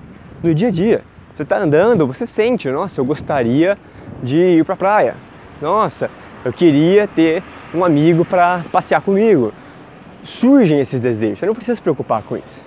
No 0.42 0.54
dia 0.54 0.68
a 0.68 0.70
dia, 0.70 1.02
você 1.34 1.42
está 1.42 1.58
andando, 1.58 2.06
você 2.06 2.26
sente, 2.26 2.70
nossa, 2.70 3.00
eu 3.00 3.04
gostaria 3.04 3.76
de 4.22 4.40
ir 4.40 4.64
para 4.64 4.74
a 4.74 4.76
praia. 4.76 5.14
Nossa, 5.60 6.10
eu 6.44 6.52
queria 6.52 7.06
ter 7.06 7.42
um 7.74 7.84
amigo 7.84 8.24
para 8.24 8.64
passear 8.72 9.00
comigo. 9.00 9.52
Surgem 10.22 10.80
esses 10.80 10.98
desejos, 10.98 11.38
você 11.38 11.46
não 11.46 11.54
precisa 11.54 11.76
se 11.76 11.82
preocupar 11.82 12.22
com 12.22 12.36
isso. 12.36 12.64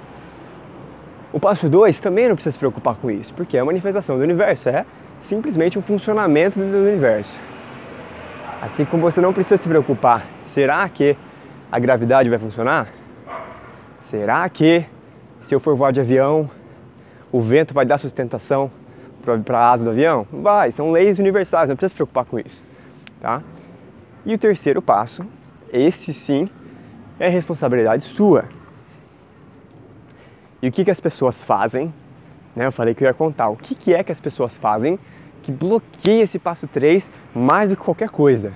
O 1.31 1.39
passo 1.39 1.69
2 1.69 1.99
também 1.99 2.27
não 2.27 2.35
precisa 2.35 2.53
se 2.53 2.59
preocupar 2.59 2.95
com 2.95 3.11
isso, 3.11 3.33
porque 3.33 3.57
é 3.57 3.59
a 3.59 3.65
manifestação 3.65 4.17
do 4.17 4.23
universo, 4.23 4.69
é 4.69 4.85
simplesmente 5.21 5.77
um 5.77 5.81
funcionamento 5.81 6.59
do 6.59 6.65
universo. 6.65 7.37
Assim 8.61 8.83
como 8.85 9.03
você 9.03 9.21
não 9.21 9.33
precisa 9.33 9.57
se 9.57 9.67
preocupar, 9.67 10.25
será 10.47 10.87
que 10.89 11.15
a 11.71 11.79
gravidade 11.79 12.29
vai 12.29 12.39
funcionar? 12.39 12.87
Será 14.03 14.47
que 14.49 14.85
se 15.49 15.55
eu 15.55 15.59
for 15.59 15.75
voar 15.75 15.91
de 15.91 15.99
avião, 15.99 16.47
o 17.31 17.41
vento 17.41 17.73
vai 17.73 17.83
dar 17.83 17.97
sustentação 17.97 18.69
para 19.43 19.57
a 19.57 19.71
asa 19.71 19.83
do 19.83 19.89
avião? 19.89 20.27
Vai, 20.31 20.69
são 20.69 20.91
leis 20.91 21.17
universais, 21.17 21.67
não 21.67 21.75
precisa 21.75 21.89
se 21.89 21.95
preocupar 21.95 22.23
com 22.23 22.37
isso. 22.37 22.63
Tá? 23.19 23.41
E 24.23 24.35
o 24.35 24.37
terceiro 24.37 24.79
passo, 24.79 25.25
esse 25.73 26.13
sim, 26.13 26.47
é 27.19 27.27
responsabilidade 27.29 28.03
sua. 28.03 28.45
E 30.61 30.67
o 30.67 30.71
que, 30.71 30.85
que 30.85 30.91
as 30.91 30.99
pessoas 30.99 31.41
fazem? 31.41 31.91
Né, 32.55 32.67
eu 32.67 32.71
falei 32.71 32.93
que 32.93 33.03
eu 33.03 33.07
ia 33.07 33.13
contar. 33.15 33.49
O 33.49 33.55
que, 33.55 33.73
que 33.73 33.91
é 33.91 34.03
que 34.03 34.11
as 34.11 34.19
pessoas 34.19 34.55
fazem 34.55 34.99
que 35.41 35.51
bloqueia 35.51 36.21
esse 36.21 36.37
passo 36.37 36.67
3 36.67 37.09
mais 37.33 37.71
do 37.71 37.75
que 37.75 37.81
qualquer 37.81 38.09
coisa? 38.09 38.53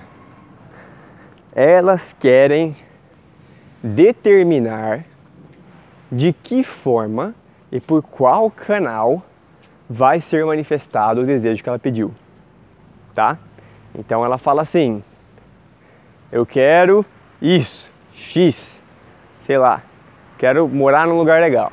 Elas 1.52 2.12
querem 2.12 2.76
determinar 3.82 5.04
de 6.14 6.32
que 6.32 6.62
forma 6.62 7.34
e 7.72 7.80
por 7.80 8.02
qual 8.02 8.48
canal 8.48 9.20
vai 9.90 10.20
ser 10.20 10.46
manifestado 10.46 11.22
o 11.22 11.26
desejo 11.26 11.62
que 11.62 11.68
ela 11.68 11.78
pediu, 11.78 12.12
tá? 13.14 13.36
Então 13.98 14.24
ela 14.24 14.38
fala 14.38 14.62
assim: 14.62 15.02
eu 16.30 16.46
quero 16.46 17.04
isso, 17.42 17.90
X, 18.12 18.80
sei 19.40 19.58
lá, 19.58 19.82
quero 20.38 20.68
morar 20.68 21.06
num 21.06 21.18
lugar 21.18 21.40
legal. 21.40 21.72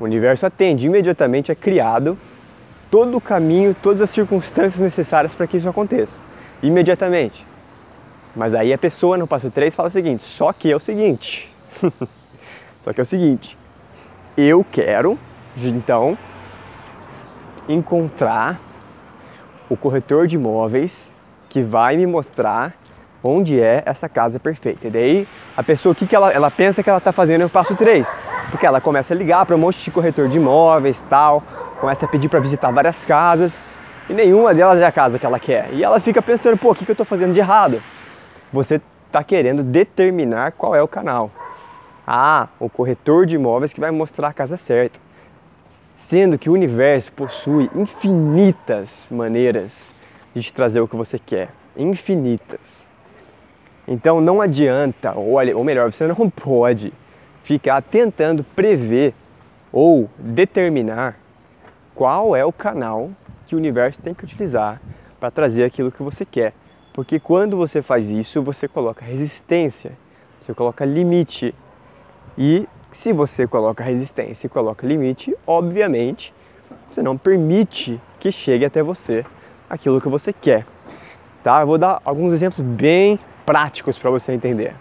O 0.00 0.04
universo 0.04 0.46
atende, 0.46 0.86
imediatamente 0.86 1.52
é 1.52 1.54
criado 1.54 2.18
todo 2.90 3.16
o 3.16 3.20
caminho, 3.20 3.76
todas 3.82 4.00
as 4.00 4.10
circunstâncias 4.10 4.78
necessárias 4.78 5.34
para 5.34 5.46
que 5.46 5.58
isso 5.58 5.68
aconteça, 5.68 6.24
imediatamente. 6.62 7.46
Mas 8.34 8.54
aí 8.54 8.72
a 8.72 8.78
pessoa 8.78 9.18
no 9.18 9.26
passo 9.26 9.50
3 9.50 9.74
fala 9.74 9.88
o 9.88 9.92
seguinte: 9.92 10.22
só 10.22 10.50
que 10.50 10.72
é 10.72 10.74
o 10.74 10.80
seguinte. 10.80 11.52
só 12.84 12.92
que 12.92 13.00
é 13.00 13.02
o 13.02 13.06
seguinte: 13.06 13.58
eu 14.36 14.64
quero, 14.70 15.18
então, 15.56 16.18
encontrar 17.66 18.60
o 19.70 19.76
corretor 19.76 20.26
de 20.26 20.36
imóveis 20.36 21.10
que 21.48 21.62
vai 21.62 21.96
me 21.96 22.06
mostrar 22.06 22.74
onde 23.22 23.58
é 23.58 23.82
essa 23.86 24.06
casa 24.06 24.38
perfeita. 24.38 24.86
E 24.86 24.90
daí 24.90 25.28
a 25.56 25.62
pessoa, 25.62 25.94
o 25.94 25.96
que, 25.96 26.06
que 26.06 26.14
ela, 26.14 26.30
ela 26.30 26.50
pensa 26.50 26.82
que 26.82 26.90
ela 26.90 26.98
está 26.98 27.10
fazendo 27.10 27.42
no 27.42 27.48
passo 27.48 27.74
3? 27.74 28.06
Porque 28.50 28.66
ela 28.66 28.82
começa 28.82 29.14
a 29.14 29.16
ligar 29.16 29.46
para 29.46 29.56
um 29.56 29.58
monte 29.58 29.82
de 29.82 29.90
corretor 29.90 30.28
de 30.28 30.36
imóveis 30.36 31.02
tal, 31.08 31.42
começa 31.80 32.04
a 32.04 32.08
pedir 32.08 32.28
para 32.28 32.38
visitar 32.38 32.70
várias 32.70 33.02
casas 33.06 33.58
e 34.10 34.12
nenhuma 34.12 34.52
delas 34.52 34.78
é 34.78 34.84
a 34.84 34.92
casa 34.92 35.18
que 35.18 35.24
ela 35.24 35.40
quer. 35.40 35.70
E 35.72 35.82
ela 35.82 35.98
fica 36.00 36.20
pensando, 36.20 36.58
pô, 36.58 36.72
o 36.72 36.74
que, 36.74 36.84
que 36.84 36.90
eu 36.90 36.94
estou 36.94 37.06
fazendo 37.06 37.32
de 37.32 37.40
errado? 37.40 37.82
Você 38.52 38.78
está 39.06 39.24
querendo 39.24 39.62
determinar 39.62 40.52
qual 40.52 40.74
é 40.74 40.82
o 40.82 40.88
canal. 40.88 41.30
Ah, 42.06 42.48
o 42.60 42.68
corretor 42.68 43.24
de 43.24 43.36
imóveis 43.36 43.72
que 43.72 43.80
vai 43.80 43.90
mostrar 43.90 44.28
a 44.28 44.32
casa 44.32 44.56
certa. 44.56 44.98
Sendo 45.96 46.38
que 46.38 46.50
o 46.50 46.52
universo 46.52 47.10
possui 47.12 47.70
infinitas 47.74 49.08
maneiras 49.10 49.90
de 50.34 50.42
te 50.42 50.52
trazer 50.52 50.80
o 50.80 50.88
que 50.88 50.96
você 50.96 51.18
quer. 51.18 51.48
Infinitas. 51.76 52.90
Então 53.86 54.20
não 54.20 54.40
adianta, 54.40 55.12
ou, 55.16 55.36
ou 55.56 55.64
melhor, 55.64 55.92
você 55.92 56.06
não 56.08 56.28
pode 56.28 56.92
ficar 57.42 57.82
tentando 57.82 58.44
prever 58.44 59.14
ou 59.72 60.08
determinar 60.18 61.18
qual 61.94 62.34
é 62.34 62.44
o 62.44 62.52
canal 62.52 63.10
que 63.46 63.54
o 63.54 63.58
universo 63.58 64.00
tem 64.00 64.14
que 64.14 64.24
utilizar 64.24 64.80
para 65.20 65.30
trazer 65.30 65.64
aquilo 65.64 65.92
que 65.92 66.02
você 66.02 66.24
quer. 66.24 66.52
Porque 66.92 67.18
quando 67.18 67.56
você 67.56 67.82
faz 67.82 68.08
isso, 68.08 68.42
você 68.42 68.68
coloca 68.68 69.04
resistência, 69.04 69.92
você 70.40 70.54
coloca 70.54 70.84
limite 70.84 71.54
e 72.36 72.68
se 72.90 73.12
você 73.12 73.46
coloca 73.46 73.82
resistência 73.82 74.46
e 74.46 74.50
coloca 74.50 74.86
limite, 74.86 75.34
obviamente 75.46 76.32
você 76.88 77.02
não 77.02 77.16
permite 77.16 78.00
que 78.20 78.30
chegue 78.30 78.64
até 78.64 78.82
você 78.82 79.24
aquilo 79.68 80.00
que 80.00 80.08
você 80.08 80.32
quer. 80.32 80.64
Tá? 81.42 81.60
Eu 81.60 81.66
vou 81.66 81.78
dar 81.78 82.00
alguns 82.04 82.32
exemplos 82.32 82.60
bem 82.60 83.18
práticos 83.44 83.98
para 83.98 84.10
você 84.10 84.32
entender. 84.32 84.74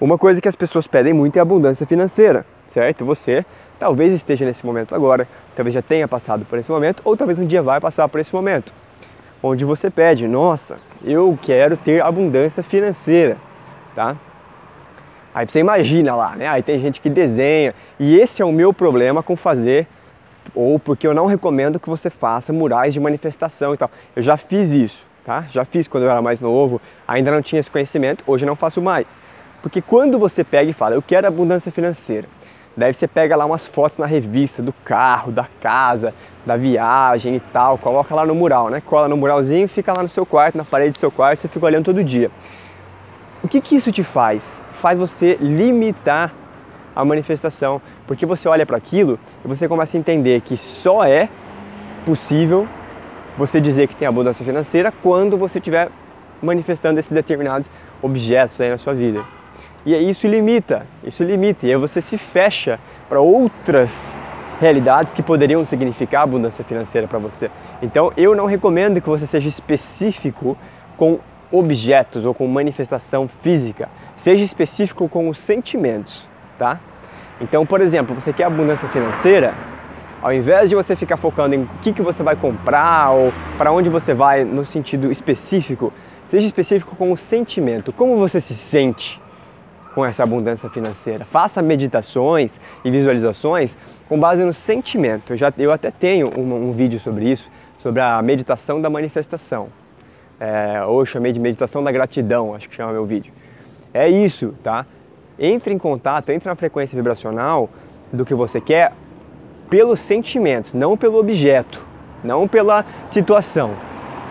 Uma 0.00 0.18
coisa 0.18 0.40
que 0.40 0.48
as 0.48 0.56
pessoas 0.56 0.86
pedem 0.86 1.12
muito 1.12 1.36
é 1.36 1.40
abundância 1.40 1.86
financeira, 1.86 2.44
certo? 2.68 3.04
Você 3.04 3.44
talvez 3.78 4.12
esteja 4.12 4.44
nesse 4.44 4.64
momento 4.64 4.94
agora, 4.94 5.26
talvez 5.54 5.74
já 5.74 5.82
tenha 5.82 6.06
passado 6.08 6.44
por 6.44 6.58
esse 6.58 6.70
momento, 6.70 7.02
ou 7.04 7.16
talvez 7.16 7.38
um 7.38 7.46
dia 7.46 7.62
vai 7.62 7.80
passar 7.80 8.08
por 8.08 8.20
esse 8.20 8.34
momento, 8.34 8.72
onde 9.42 9.64
você 9.64 9.90
pede, 9.90 10.26
nossa, 10.26 10.78
eu 11.04 11.38
quero 11.40 11.76
ter 11.76 12.02
abundância 12.02 12.62
financeira, 12.62 13.36
tá? 13.94 14.16
Aí 15.36 15.46
você 15.46 15.58
imagina 15.58 16.16
lá, 16.16 16.34
né? 16.34 16.48
Aí 16.48 16.62
tem 16.62 16.80
gente 16.80 16.98
que 16.98 17.10
desenha. 17.10 17.74
E 18.00 18.16
esse 18.16 18.40
é 18.40 18.44
o 18.46 18.50
meu 18.50 18.72
problema 18.72 19.22
com 19.22 19.36
fazer, 19.36 19.86
ou 20.54 20.78
porque 20.78 21.06
eu 21.06 21.12
não 21.12 21.26
recomendo 21.26 21.78
que 21.78 21.90
você 21.90 22.08
faça 22.08 22.54
murais 22.54 22.94
de 22.94 23.00
manifestação 23.00 23.74
e 23.74 23.76
tal. 23.76 23.90
Eu 24.16 24.22
já 24.22 24.38
fiz 24.38 24.70
isso, 24.70 25.04
tá? 25.26 25.44
Já 25.50 25.66
fiz 25.66 25.86
quando 25.86 26.04
eu 26.04 26.10
era 26.10 26.22
mais 26.22 26.40
novo, 26.40 26.80
ainda 27.06 27.30
não 27.30 27.42
tinha 27.42 27.60
esse 27.60 27.70
conhecimento, 27.70 28.24
hoje 28.26 28.46
não 28.46 28.56
faço 28.56 28.80
mais. 28.80 29.14
Porque 29.60 29.82
quando 29.82 30.18
você 30.18 30.42
pega 30.42 30.70
e 30.70 30.72
fala, 30.72 30.94
eu 30.94 31.02
quero 31.02 31.26
abundância 31.26 31.70
financeira, 31.70 32.26
daí 32.74 32.94
você 32.94 33.06
pega 33.06 33.36
lá 33.36 33.44
umas 33.44 33.66
fotos 33.66 33.98
na 33.98 34.06
revista 34.06 34.62
do 34.62 34.72
carro, 34.72 35.30
da 35.30 35.44
casa, 35.60 36.14
da 36.46 36.56
viagem 36.56 37.34
e 37.34 37.40
tal, 37.40 37.76
coloca 37.76 38.14
lá 38.14 38.24
no 38.24 38.34
mural, 38.34 38.70
né? 38.70 38.80
Cola 38.80 39.06
no 39.06 39.18
muralzinho, 39.18 39.68
fica 39.68 39.92
lá 39.94 40.02
no 40.02 40.08
seu 40.08 40.24
quarto, 40.24 40.56
na 40.56 40.64
parede 40.64 40.92
do 40.92 40.98
seu 40.98 41.10
quarto, 41.10 41.40
você 41.40 41.48
fica 41.48 41.66
olhando 41.66 41.84
todo 41.84 42.02
dia. 42.02 42.30
O 43.44 43.48
que, 43.48 43.60
que 43.60 43.76
isso 43.76 43.92
te 43.92 44.02
faz? 44.02 44.64
Faz 44.76 44.98
você 44.98 45.36
limitar 45.40 46.32
a 46.94 47.04
manifestação, 47.04 47.80
porque 48.06 48.24
você 48.24 48.48
olha 48.48 48.64
para 48.64 48.76
aquilo 48.76 49.18
e 49.44 49.48
você 49.48 49.68
começa 49.68 49.96
a 49.96 50.00
entender 50.00 50.40
que 50.40 50.56
só 50.56 51.04
é 51.04 51.28
possível 52.04 52.66
você 53.36 53.60
dizer 53.60 53.88
que 53.88 53.94
tem 53.94 54.08
abundância 54.08 54.44
financeira 54.44 54.92
quando 55.02 55.36
você 55.36 55.58
estiver 55.58 55.90
manifestando 56.42 56.98
esses 56.98 57.12
determinados 57.12 57.70
objetos 58.00 58.58
aí 58.60 58.70
na 58.70 58.78
sua 58.78 58.94
vida. 58.94 59.24
E 59.84 59.94
aí 59.94 60.08
isso 60.10 60.26
limita, 60.26 60.86
isso 61.04 61.22
limita, 61.22 61.66
e 61.66 61.70
aí 61.70 61.76
você 61.76 62.00
se 62.00 62.16
fecha 62.18 62.80
para 63.08 63.20
outras 63.20 64.14
realidades 64.60 65.12
que 65.12 65.22
poderiam 65.22 65.64
significar 65.64 66.22
abundância 66.22 66.64
financeira 66.64 67.06
para 67.06 67.18
você. 67.18 67.50
Então 67.82 68.12
eu 68.16 68.34
não 68.34 68.46
recomendo 68.46 69.00
que 69.00 69.08
você 69.08 69.26
seja 69.26 69.48
específico 69.48 70.56
com 70.96 71.18
objetos 71.52 72.24
ou 72.24 72.34
com 72.34 72.46
manifestação 72.46 73.28
física. 73.42 73.88
Seja 74.16 74.44
específico 74.44 75.08
com 75.08 75.28
os 75.28 75.38
sentimentos, 75.38 76.28
tá? 76.58 76.80
Então, 77.40 77.66
por 77.66 77.80
exemplo, 77.80 78.14
você 78.14 78.32
quer 78.32 78.44
abundância 78.44 78.88
financeira, 78.88 79.54
ao 80.22 80.32
invés 80.32 80.70
de 80.70 80.74
você 80.74 80.96
ficar 80.96 81.16
focando 81.16 81.54
em 81.54 81.62
o 81.62 81.68
que, 81.82 81.92
que 81.92 82.02
você 82.02 82.22
vai 82.22 82.34
comprar 82.34 83.10
ou 83.10 83.32
para 83.58 83.70
onde 83.70 83.90
você 83.90 84.14
vai 84.14 84.44
no 84.44 84.64
sentido 84.64 85.12
específico, 85.12 85.92
seja 86.30 86.46
específico 86.46 86.96
com 86.96 87.12
o 87.12 87.16
sentimento. 87.16 87.92
Como 87.92 88.16
você 88.16 88.40
se 88.40 88.54
sente 88.54 89.20
com 89.94 90.04
essa 90.04 90.22
abundância 90.22 90.68
financeira? 90.70 91.24
Faça 91.26 91.60
meditações 91.60 92.58
e 92.84 92.90
visualizações 92.90 93.76
com 94.08 94.18
base 94.18 94.42
no 94.42 94.54
sentimento. 94.54 95.34
Eu, 95.34 95.36
já, 95.36 95.52
eu 95.58 95.70
até 95.70 95.90
tenho 95.90 96.32
um, 96.38 96.68
um 96.68 96.72
vídeo 96.72 96.98
sobre 96.98 97.30
isso, 97.30 97.50
sobre 97.82 98.00
a 98.00 98.20
meditação 98.22 98.80
da 98.80 98.88
manifestação 98.88 99.68
é, 100.38 100.82
ou 100.84 101.00
eu 101.00 101.06
chamei 101.06 101.32
de 101.32 101.40
meditação 101.40 101.82
da 101.82 101.90
gratidão, 101.90 102.54
acho 102.54 102.68
que 102.68 102.74
chama 102.74 102.92
meu 102.92 103.04
vídeo. 103.04 103.32
É 103.96 104.10
isso, 104.10 104.54
tá? 104.62 104.84
Entre 105.38 105.72
em 105.72 105.78
contato, 105.78 106.28
entre 106.28 106.46
na 106.46 106.54
frequência 106.54 106.94
vibracional 106.94 107.70
do 108.12 108.26
que 108.26 108.34
você 108.34 108.60
quer 108.60 108.92
pelos 109.70 110.00
sentimentos, 110.00 110.74
não 110.74 110.98
pelo 110.98 111.18
objeto, 111.18 111.82
não 112.22 112.46
pela 112.46 112.84
situação, 113.08 113.70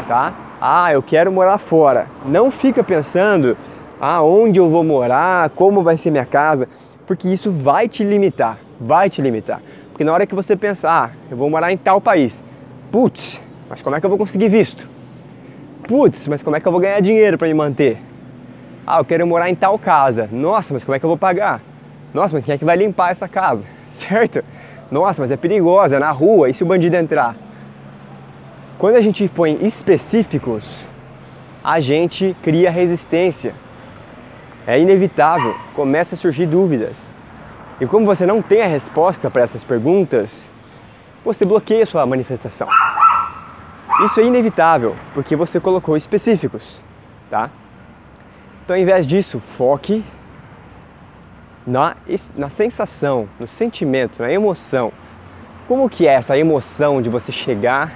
tá? 0.07 0.35
Ah, 0.61 0.93
eu 0.93 1.01
quero 1.01 1.31
morar 1.31 1.57
fora. 1.57 2.05
Não 2.23 2.51
fica 2.51 2.83
pensando 2.83 3.57
ah, 3.99 4.21
onde 4.21 4.59
eu 4.59 4.69
vou 4.69 4.83
morar, 4.83 5.49
como 5.49 5.81
vai 5.81 5.97
ser 5.97 6.11
minha 6.11 6.27
casa, 6.27 6.69
porque 7.07 7.27
isso 7.27 7.49
vai 7.49 7.89
te 7.89 8.03
limitar, 8.03 8.59
vai 8.79 9.09
te 9.09 9.19
limitar. 9.19 9.63
Porque 9.89 10.03
na 10.03 10.13
hora 10.13 10.27
que 10.27 10.35
você 10.35 10.55
pensar, 10.55 11.09
ah, 11.09 11.17
eu 11.31 11.35
vou 11.35 11.49
morar 11.49 11.71
em 11.71 11.77
tal 11.77 11.99
país, 11.99 12.39
putz, 12.91 13.41
mas 13.67 13.81
como 13.81 13.95
é 13.95 13.99
que 13.99 14.05
eu 14.05 14.11
vou 14.11 14.19
conseguir 14.19 14.47
visto? 14.47 14.87
Putz, 15.87 16.27
mas 16.27 16.43
como 16.43 16.55
é 16.55 16.59
que 16.59 16.67
eu 16.67 16.71
vou 16.71 16.79
ganhar 16.79 16.99
dinheiro 16.99 17.35
para 17.35 17.47
me 17.47 17.53
manter? 17.55 17.97
Ah, 18.87 18.99
eu 18.99 19.05
quero 19.05 19.25
morar 19.25 19.49
em 19.49 19.55
tal 19.55 19.79
casa. 19.79 20.29
Nossa, 20.31 20.73
mas 20.73 20.83
como 20.83 20.95
é 20.95 20.99
que 20.99 21.05
eu 21.05 21.09
vou 21.09 21.17
pagar? 21.17 21.59
Nossa, 22.13 22.35
mas 22.35 22.45
quem 22.45 22.53
é 22.53 22.57
que 22.57 22.65
vai 22.65 22.77
limpar 22.77 23.11
essa 23.11 23.27
casa? 23.27 23.65
Certo? 23.89 24.43
Nossa, 24.91 25.21
mas 25.21 25.31
é 25.31 25.37
perigosa, 25.37 25.95
é 25.95 25.99
na 25.99 26.11
rua, 26.11 26.49
e 26.49 26.53
se 26.53 26.63
o 26.63 26.65
bandido 26.65 26.95
entrar? 26.95 27.35
Quando 28.77 28.95
a 28.97 29.01
gente 29.01 29.27
põe 29.27 29.57
específicos, 29.65 30.85
a 31.63 31.79
gente 31.79 32.35
cria 32.43 32.69
resistência. 32.69 33.55
É 34.67 34.79
inevitável, 34.79 35.55
começa 35.73 36.15
a 36.15 36.17
surgir 36.17 36.45
dúvidas. 36.45 36.95
E 37.79 37.87
como 37.87 38.05
você 38.05 38.25
não 38.25 38.41
tem 38.41 38.61
a 38.61 38.67
resposta 38.67 39.29
para 39.29 39.41
essas 39.41 39.63
perguntas, 39.63 40.49
você 41.23 41.43
bloqueia 41.43 41.85
sua 41.85 42.05
manifestação. 42.05 42.67
Isso 44.05 44.19
é 44.19 44.23
inevitável, 44.23 44.95
porque 45.13 45.35
você 45.35 45.59
colocou 45.59 45.97
específicos, 45.97 46.79
tá? 47.29 47.49
Então, 48.65 48.75
ao 48.75 48.81
invés 48.81 49.05
disso, 49.05 49.39
foque 49.39 50.03
na, 51.67 51.95
na 52.35 52.49
sensação, 52.49 53.29
no 53.39 53.47
sentimento, 53.47 54.19
na 54.19 54.31
emoção. 54.31 54.91
Como 55.67 55.87
que 55.87 56.07
é 56.07 56.13
essa 56.13 56.35
emoção 56.35 56.99
de 56.99 57.07
você 57.07 57.31
chegar 57.31 57.93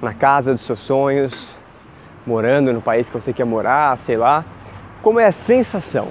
na 0.00 0.14
casa 0.14 0.52
dos 0.52 0.62
seus 0.62 0.78
sonhos, 0.78 1.54
morando 2.26 2.72
no 2.72 2.80
país 2.80 3.10
que 3.10 3.14
você 3.14 3.34
quer 3.34 3.44
morar, 3.44 3.98
sei 3.98 4.16
lá? 4.16 4.46
Como 5.02 5.20
é 5.20 5.26
a 5.26 5.32
sensação? 5.32 6.08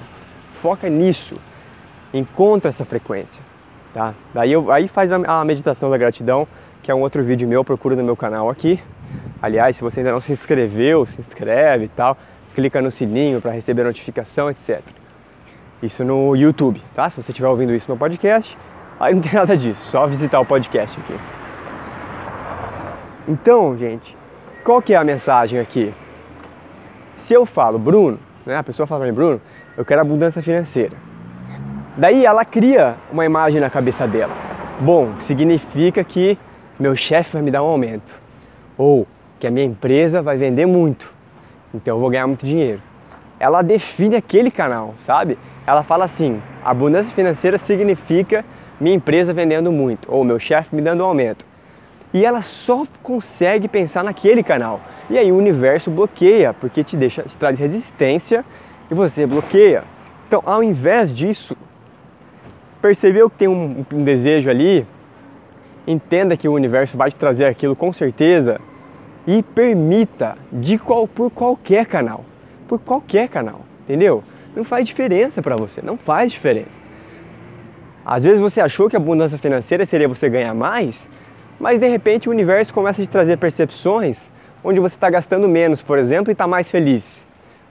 Foca 0.54 0.88
nisso. 0.88 1.34
Encontra 2.14 2.68
essa 2.68 2.84
frequência, 2.84 3.42
tá? 3.92 4.14
Daí 4.32 4.52
eu, 4.52 4.70
aí 4.70 4.86
faz 4.86 5.10
a, 5.10 5.16
a 5.40 5.44
meditação 5.44 5.90
da 5.90 5.98
gratidão, 5.98 6.46
que 6.84 6.90
é 6.90 6.94
um 6.94 7.00
outro 7.00 7.24
vídeo 7.24 7.48
meu, 7.48 7.64
procura 7.64 7.96
no 7.96 8.04
meu 8.04 8.16
canal 8.16 8.48
aqui. 8.48 8.80
Aliás, 9.40 9.76
se 9.76 9.82
você 9.82 9.98
ainda 9.98 10.12
não 10.12 10.20
se 10.20 10.30
inscreveu, 10.30 11.04
se 11.04 11.20
inscreve 11.20 11.86
e 11.86 11.88
tal, 11.88 12.16
clica 12.54 12.80
no 12.80 12.90
sininho 12.90 13.40
para 13.40 13.50
receber 13.50 13.84
notificação, 13.84 14.50
etc. 14.50 14.80
Isso 15.82 16.04
no 16.04 16.36
YouTube, 16.36 16.80
tá? 16.94 17.10
Se 17.10 17.22
você 17.22 17.32
estiver 17.32 17.48
ouvindo 17.48 17.74
isso 17.74 17.90
no 17.90 17.96
podcast, 17.96 18.56
aí 19.00 19.14
não 19.14 19.20
tem 19.20 19.32
nada 19.32 19.56
disso, 19.56 19.90
só 19.90 20.06
visitar 20.06 20.38
o 20.40 20.46
podcast 20.46 20.98
aqui. 21.00 21.14
Então, 23.26 23.76
gente, 23.76 24.16
qual 24.64 24.80
que 24.80 24.94
é 24.94 24.96
a 24.96 25.04
mensagem 25.04 25.58
aqui? 25.58 25.92
Se 27.16 27.34
eu 27.34 27.46
falo, 27.46 27.78
Bruno, 27.78 28.18
né, 28.44 28.56
a 28.56 28.62
pessoa 28.62 28.86
fala 28.86 29.00
para 29.00 29.10
mim, 29.10 29.14
Bruno, 29.14 29.40
eu 29.76 29.84
quero 29.84 30.00
abundância 30.00 30.42
financeira. 30.42 30.96
Daí 31.96 32.24
ela 32.24 32.44
cria 32.44 32.96
uma 33.12 33.24
imagem 33.24 33.60
na 33.60 33.70
cabeça 33.70 34.06
dela. 34.06 34.32
Bom, 34.80 35.14
significa 35.20 36.02
que 36.02 36.38
meu 36.78 36.96
chefe 36.96 37.34
vai 37.34 37.42
me 37.42 37.50
dar 37.50 37.62
um 37.62 37.66
aumento. 37.66 38.12
Ou 38.76 39.06
que 39.38 39.46
a 39.46 39.50
minha 39.50 39.66
empresa 39.66 40.22
vai 40.22 40.36
vender 40.36 40.66
muito. 40.66 41.12
Então 41.74 41.96
eu 41.96 42.00
vou 42.00 42.10
ganhar 42.10 42.26
muito 42.26 42.44
dinheiro. 42.44 42.80
Ela 43.40 43.62
define 43.62 44.16
aquele 44.16 44.50
canal, 44.50 44.94
sabe? 45.00 45.38
ela 45.66 45.82
fala 45.82 46.04
assim: 46.04 46.40
abundância 46.64 47.12
financeira 47.12 47.58
significa 47.58 48.44
minha 48.80 48.96
empresa 48.96 49.32
vendendo 49.32 49.70
muito 49.70 50.12
ou 50.12 50.24
meu 50.24 50.38
chefe 50.38 50.74
me 50.74 50.82
dando 50.82 51.02
um 51.02 51.06
aumento. 51.06 51.46
E 52.12 52.24
ela 52.26 52.42
só 52.42 52.84
consegue 53.02 53.68
pensar 53.68 54.04
naquele 54.04 54.42
canal. 54.42 54.80
E 55.08 55.16
aí 55.16 55.32
o 55.32 55.36
universo 55.36 55.90
bloqueia, 55.90 56.52
porque 56.52 56.84
te 56.84 56.96
deixa, 56.96 57.22
te 57.22 57.36
traz 57.36 57.58
resistência 57.58 58.44
e 58.90 58.94
você 58.94 59.26
bloqueia. 59.26 59.84
Então, 60.28 60.42
ao 60.44 60.62
invés 60.62 61.12
disso, 61.12 61.56
percebeu 62.82 63.30
que 63.30 63.36
tem 63.38 63.48
um, 63.48 63.84
um 63.92 64.04
desejo 64.04 64.50
ali, 64.50 64.86
entenda 65.86 66.36
que 66.36 66.48
o 66.48 66.52
universo 66.52 66.96
vai 66.98 67.08
te 67.08 67.16
trazer 67.16 67.46
aquilo 67.46 67.74
com 67.74 67.92
certeza 67.92 68.60
e 69.26 69.42
permita 69.42 70.36
de 70.52 70.78
qual 70.78 71.06
por 71.06 71.30
qualquer 71.30 71.86
canal, 71.86 72.24
por 72.68 72.78
qualquer 72.78 73.28
canal, 73.28 73.60
entendeu? 73.84 74.24
não 74.54 74.64
faz 74.64 74.86
diferença 74.86 75.42
para 75.42 75.56
você, 75.56 75.80
não 75.82 75.96
faz 75.96 76.32
diferença. 76.32 76.80
Às 78.04 78.24
vezes 78.24 78.40
você 78.40 78.60
achou 78.60 78.88
que 78.88 78.96
a 78.96 78.98
abundância 78.98 79.38
financeira 79.38 79.86
seria 79.86 80.08
você 80.08 80.28
ganhar 80.28 80.54
mais, 80.54 81.08
mas 81.58 81.78
de 81.78 81.88
repente 81.88 82.28
o 82.28 82.32
universo 82.32 82.74
começa 82.74 83.00
a 83.00 83.04
te 83.04 83.10
trazer 83.10 83.38
percepções 83.38 84.30
onde 84.64 84.80
você 84.80 84.94
está 84.94 85.08
gastando 85.08 85.48
menos, 85.48 85.82
por 85.82 85.98
exemplo, 85.98 86.30
e 86.30 86.32
está 86.32 86.46
mais 86.46 86.70
feliz. 86.70 87.24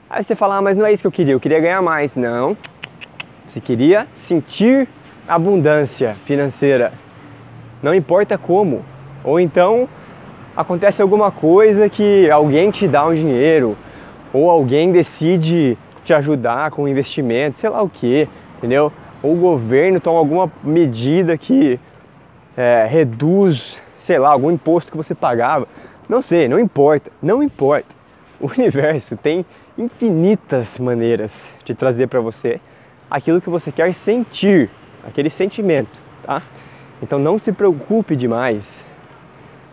Aí 0.08 0.22
você 0.22 0.34
fala, 0.34 0.58
ah, 0.58 0.62
mas 0.62 0.76
não 0.76 0.84
é 0.84 0.92
isso 0.92 1.02
que 1.02 1.06
eu 1.06 1.12
queria, 1.12 1.34
eu 1.34 1.40
queria 1.40 1.60
ganhar 1.60 1.80
mais. 1.80 2.14
Não, 2.14 2.56
você 3.46 3.60
queria 3.60 4.06
sentir 4.14 4.88
abundância 5.26 6.16
financeira, 6.24 6.92
não 7.82 7.94
importa 7.94 8.36
como. 8.36 8.84
Ou 9.24 9.38
então 9.38 9.88
acontece 10.56 11.00
alguma 11.00 11.30
coisa 11.30 11.88
que 11.88 12.30
alguém 12.30 12.70
te 12.70 12.86
dá 12.86 13.06
um 13.06 13.14
dinheiro, 13.14 13.76
ou 14.32 14.50
alguém 14.50 14.92
decide 14.92 15.76
te 16.04 16.12
ajudar 16.12 16.70
com 16.70 16.88
investimento, 16.88 17.58
sei 17.58 17.70
lá 17.70 17.82
o 17.82 17.88
que, 17.88 18.28
entendeu? 18.58 18.92
Ou 19.22 19.34
o 19.34 19.36
governo 19.36 20.00
toma 20.00 20.18
alguma 20.18 20.50
medida 20.62 21.36
que 21.38 21.78
é, 22.56 22.86
reduz, 22.88 23.80
sei 23.98 24.18
lá, 24.18 24.30
algum 24.30 24.50
imposto 24.50 24.90
que 24.90 24.96
você 24.96 25.14
pagava. 25.14 25.66
Não 26.08 26.20
sei, 26.20 26.48
não 26.48 26.58
importa, 26.58 27.10
não 27.22 27.42
importa. 27.42 27.88
O 28.40 28.50
universo 28.58 29.16
tem 29.16 29.46
infinitas 29.78 30.78
maneiras 30.78 31.48
de 31.64 31.74
trazer 31.74 32.08
para 32.08 32.20
você 32.20 32.60
aquilo 33.10 33.40
que 33.40 33.48
você 33.48 33.70
quer 33.70 33.94
sentir, 33.94 34.68
aquele 35.06 35.30
sentimento, 35.30 35.98
tá? 36.24 36.42
Então 37.00 37.18
não 37.18 37.38
se 37.38 37.52
preocupe 37.52 38.16
demais 38.16 38.84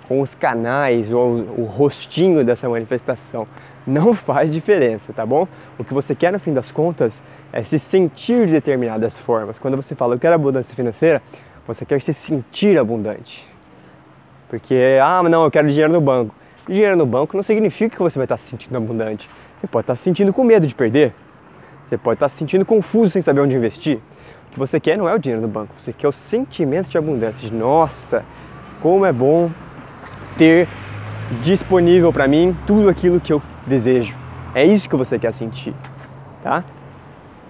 com 0.10 0.20
os 0.22 0.34
canais 0.34 1.14
ou 1.14 1.36
o 1.56 1.64
rostinho 1.64 2.44
dessa 2.44 2.68
manifestação 2.68 3.48
não 3.86 4.14
faz 4.16 4.50
diferença, 4.50 5.14
tá 5.14 5.24
bom? 5.24 5.48
O 5.78 5.84
que 5.84 5.94
você 5.94 6.16
quer 6.16 6.34
no 6.34 6.40
fim 6.40 6.52
das 6.52 6.72
contas 6.72 7.22
é 7.54 7.64
se 7.64 7.78
sentir 7.78 8.48
de 8.48 8.54
determinadas 8.54 9.20
formas. 9.20 9.60
Quando 9.60 9.78
você 9.78 9.94
fala 9.94 10.16
eu 10.16 10.20
quero 10.20 10.34
abundância 10.34 10.76
financeira, 10.76 11.22
você 11.68 11.86
quer 11.86 12.02
se 12.02 12.14
sentir 12.14 12.80
abundante. 12.80 13.48
Porque, 14.50 14.98
ah, 15.02 15.22
não, 15.24 15.44
eu 15.44 15.52
quero 15.52 15.68
dinheiro 15.68 15.94
no 15.94 16.02
banco. 16.02 16.34
Dinheiro 16.68 16.98
no 16.98 17.06
banco 17.06 17.38
não 17.38 17.44
significa 17.44 17.96
que 17.96 18.02
você 18.02 18.18
vai 18.18 18.26
estar 18.26 18.38
se 18.38 18.50
sentindo 18.50 18.76
abundante. 18.76 19.30
Você 19.60 19.68
pode 19.68 19.84
estar 19.84 19.96
se 19.96 20.02
sentindo 20.02 20.34
com 20.34 20.44
medo 20.44 20.66
de 20.66 20.74
perder. 20.74 21.14
Você 21.88 21.98
pode 21.98 22.16
estar 22.16 22.30
se 22.30 22.38
sentindo 22.38 22.66
confuso 22.66 23.12
sem 23.12 23.22
saber 23.22 23.42
onde 23.42 23.56
investir. 23.56 24.00
O 24.48 24.52
que 24.54 24.60
você 24.60 24.80
quer 24.80 24.98
não 24.98 25.08
é 25.08 25.14
o 25.14 25.20
dinheiro 25.20 25.42
no 25.42 25.48
banco, 25.48 25.76
você 25.78 25.94
quer 25.94 26.08
o 26.08 26.12
sentimento 26.12 26.90
de 26.90 26.98
abundância. 26.98 27.48
De, 27.48 27.54
nossa, 27.54 28.26
como 28.82 29.06
é 29.06 29.12
bom 29.12 29.52
ter 30.40 30.70
disponível 31.42 32.14
para 32.14 32.26
mim 32.28 32.56
tudo 32.66 32.88
aquilo 32.88 33.20
que 33.20 33.34
eu 33.34 33.42
desejo. 33.68 34.18
É 34.56 34.66
isso 34.66 34.88
que 34.88 34.96
você 34.96 35.20
quer 35.20 35.34
sentir, 35.34 35.76
tá? 36.42 36.64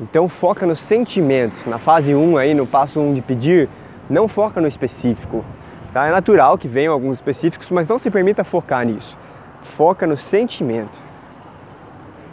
Então 0.01 0.27
foca 0.27 0.65
nos 0.65 0.81
sentimentos. 0.81 1.65
Na 1.67 1.77
fase 1.77 2.15
1 2.15 2.37
aí, 2.37 2.53
no 2.55 2.65
passo 2.65 2.99
1 2.99 3.13
de 3.13 3.21
pedir, 3.21 3.69
não 4.09 4.27
foca 4.27 4.59
no 4.59 4.67
específico. 4.67 5.45
Tá? 5.93 6.07
É 6.07 6.11
natural 6.11 6.57
que 6.57 6.67
venham 6.67 6.91
alguns 6.91 7.17
específicos, 7.17 7.69
mas 7.69 7.87
não 7.87 7.99
se 7.99 8.09
permita 8.09 8.43
focar 8.43 8.85
nisso. 8.85 9.15
Foca 9.61 10.07
no 10.07 10.17
sentimento. 10.17 10.99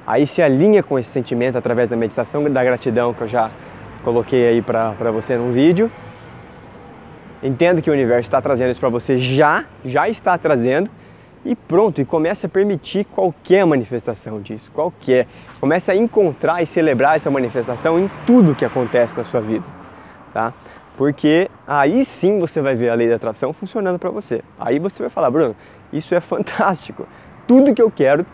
Aí 0.07 0.27
se 0.27 0.41
alinha 0.41 0.83
com 0.83 0.99
esse 0.99 1.11
sentimento 1.11 1.59
através 1.59 1.89
da 1.89 1.97
meditação 1.97 2.43
da 2.45 2.65
gratidão 2.65 3.13
que 3.13 3.23
eu 3.23 3.29
já 3.29 3.51
coloquei 4.03 4.49
aí 4.49 4.63
para 4.63 5.11
você 5.11 5.37
num 5.37 5.53
vídeo. 5.53 5.91
Entenda 7.47 7.81
que 7.81 7.89
o 7.89 7.93
universo 7.93 8.23
está 8.23 8.43
trazendo 8.43 8.73
isso 8.73 8.81
para 8.81 8.89
você 8.89 9.17
já, 9.19 9.65
já 9.85 10.09
está 10.09 10.37
trazendo 10.37 10.91
e 11.45 11.55
pronto, 11.55 12.01
e 12.01 12.05
comece 12.05 12.45
a 12.45 12.49
permitir 12.49 13.05
qualquer 13.05 13.65
manifestação 13.65 14.41
disso, 14.41 14.69
qualquer. 14.75 15.29
Comece 15.61 15.93
a 15.93 15.95
encontrar 15.95 16.61
e 16.61 16.67
celebrar 16.67 17.15
essa 17.15 17.31
manifestação 17.31 18.01
em 18.01 18.11
tudo 18.27 18.53
que 18.53 18.65
acontece 18.65 19.17
na 19.17 19.23
sua 19.23 19.41
vida, 19.41 19.65
tá? 20.35 20.53
Porque 20.97 21.49
aí 21.69 22.05
sim 22.05 22.41
você 22.41 22.61
vai 22.61 22.75
ver 22.75 22.89
a 22.89 22.95
lei 22.95 23.09
da 23.09 23.15
atração 23.15 23.53
funcionando 23.53 23.97
para 23.97 24.11
você. 24.11 24.43
Aí 24.59 24.81
você 24.81 25.05
vai 25.05 25.11
falar, 25.11 25.31
Bruno, 25.31 25.55
isso 25.93 26.17
é 26.17 26.19
fantástico. 26.21 27.07
Tudo 27.47 27.73
que 27.73 27.81
eu 27.81 27.93
quero 27.93 28.27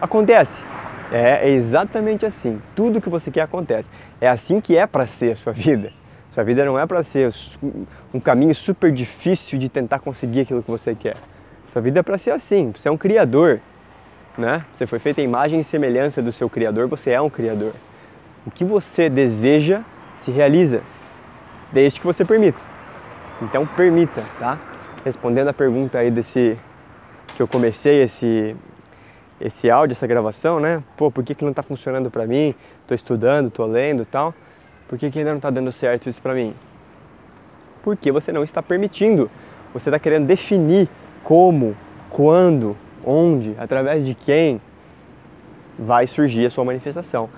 acontece. 0.00 0.62
É 1.10 1.50
exatamente 1.50 2.24
assim. 2.24 2.62
Tudo 2.76 3.00
que 3.00 3.08
você 3.08 3.32
quer 3.32 3.42
acontece. 3.42 3.90
É 4.20 4.28
assim 4.28 4.60
que 4.60 4.78
é 4.78 4.86
para 4.86 5.08
ser 5.08 5.32
a 5.32 5.36
sua 5.36 5.52
vida. 5.52 5.90
Sua 6.34 6.42
vida 6.42 6.64
não 6.64 6.76
é 6.76 6.84
para 6.84 7.00
ser 7.04 7.32
um 8.12 8.18
caminho 8.18 8.52
super 8.56 8.90
difícil 8.90 9.56
de 9.56 9.68
tentar 9.68 10.00
conseguir 10.00 10.40
aquilo 10.40 10.64
que 10.64 10.70
você 10.70 10.92
quer. 10.92 11.16
Sua 11.68 11.80
vida 11.80 12.00
é 12.00 12.02
para 12.02 12.18
ser 12.18 12.32
assim, 12.32 12.72
você 12.72 12.88
é 12.88 12.90
um 12.90 12.96
criador, 12.96 13.60
né? 14.36 14.64
Você 14.72 14.84
foi 14.84 14.98
feito 14.98 15.20
a 15.20 15.22
imagem 15.22 15.60
e 15.60 15.64
semelhança 15.64 16.20
do 16.20 16.32
seu 16.32 16.50
criador, 16.50 16.88
você 16.88 17.12
é 17.12 17.20
um 17.20 17.30
criador. 17.30 17.72
O 18.44 18.50
que 18.50 18.64
você 18.64 19.08
deseja 19.08 19.82
se 20.18 20.32
realiza, 20.32 20.82
desde 21.72 22.00
que 22.00 22.06
você 22.06 22.24
permita. 22.24 22.58
Então 23.40 23.64
permita, 23.64 24.24
tá? 24.40 24.58
Respondendo 25.04 25.48
a 25.48 25.52
pergunta 25.52 25.98
aí 25.98 26.10
desse 26.10 26.58
que 27.36 27.40
eu 27.40 27.46
comecei 27.46 28.02
esse 28.02 28.56
esse 29.40 29.70
áudio, 29.70 29.94
essa 29.94 30.06
gravação, 30.06 30.58
né? 30.58 30.82
Pô, 30.96 31.12
por 31.12 31.22
que, 31.22 31.32
que 31.32 31.44
não 31.44 31.50
está 31.50 31.62
funcionando 31.62 32.10
para 32.10 32.26
mim? 32.26 32.56
Tô 32.88 32.94
estudando, 32.94 33.50
tô 33.50 33.64
lendo, 33.66 34.04
tal. 34.04 34.34
Por 34.88 34.98
que, 34.98 35.10
que 35.10 35.18
ainda 35.18 35.30
não 35.30 35.38
está 35.38 35.50
dando 35.50 35.72
certo 35.72 36.08
isso 36.08 36.20
para 36.20 36.34
mim? 36.34 36.54
Porque 37.82 38.12
você 38.12 38.32
não 38.32 38.44
está 38.44 38.62
permitindo. 38.62 39.30
Você 39.72 39.88
está 39.88 39.98
querendo 39.98 40.26
definir 40.26 40.88
como, 41.22 41.76
quando, 42.10 42.76
onde, 43.04 43.54
através 43.58 44.04
de 44.04 44.14
quem 44.14 44.60
vai 45.78 46.06
surgir 46.06 46.46
a 46.46 46.50
sua 46.50 46.64
manifestação. 46.64 47.28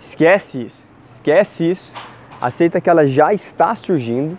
Esquece 0.00 0.64
isso, 0.64 0.86
esquece 1.16 1.70
isso 1.70 1.92
aceita 2.40 2.80
que 2.80 2.88
ela 2.88 3.06
já 3.06 3.34
está 3.34 3.74
surgindo 3.74 4.38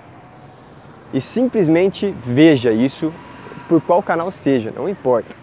e 1.14 1.22
simplesmente 1.22 2.14
veja 2.26 2.72
isso 2.72 3.14
por 3.70 3.82
qual 3.82 4.02
canal 4.02 4.32
seja, 4.32 4.72
não 4.76 4.90
importa. 4.90 5.36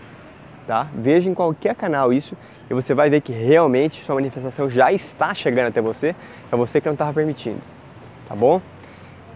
Tá? 0.67 0.89
Veja 0.95 1.31
em 1.31 1.35
qualquer 1.35 1.75
canal 1.75 2.13
isso 2.13 2.37
e 2.71 2.75
você 2.75 2.95
vai 2.95 3.09
ver 3.09 3.21
que 3.21 3.33
realmente 3.33 4.05
sua 4.05 4.15
manifestação 4.15 4.69
já 4.69 4.93
está 4.93 5.35
chegando 5.35 5.69
até 5.69 5.81
você, 5.81 6.15
é 6.53 6.57
você 6.57 6.81
que 6.81 6.87
não 6.87 6.95
estava 6.95 7.13
permitindo. 7.13 7.61
Tá 8.29 8.35
bom? 8.35 8.61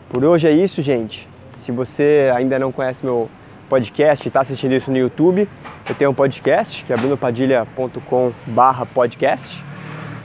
Por 0.08 0.24
hoje 0.24 0.48
é 0.48 0.52
isso, 0.52 0.82
gente. 0.82 1.28
Se 1.54 1.72
você 1.72 2.30
ainda 2.34 2.58
não 2.58 2.70
conhece 2.70 3.04
meu 3.04 3.28
podcast 3.68 4.26
e 4.26 4.28
está 4.28 4.42
assistindo 4.42 4.74
isso 4.74 4.90
no 4.90 4.98
YouTube, 4.98 5.48
eu 5.88 5.94
tenho 5.94 6.10
um 6.10 6.14
podcast 6.14 6.84
que 6.84 6.92
é 6.92 6.96
brunopadilha.com/podcast. 6.96 9.64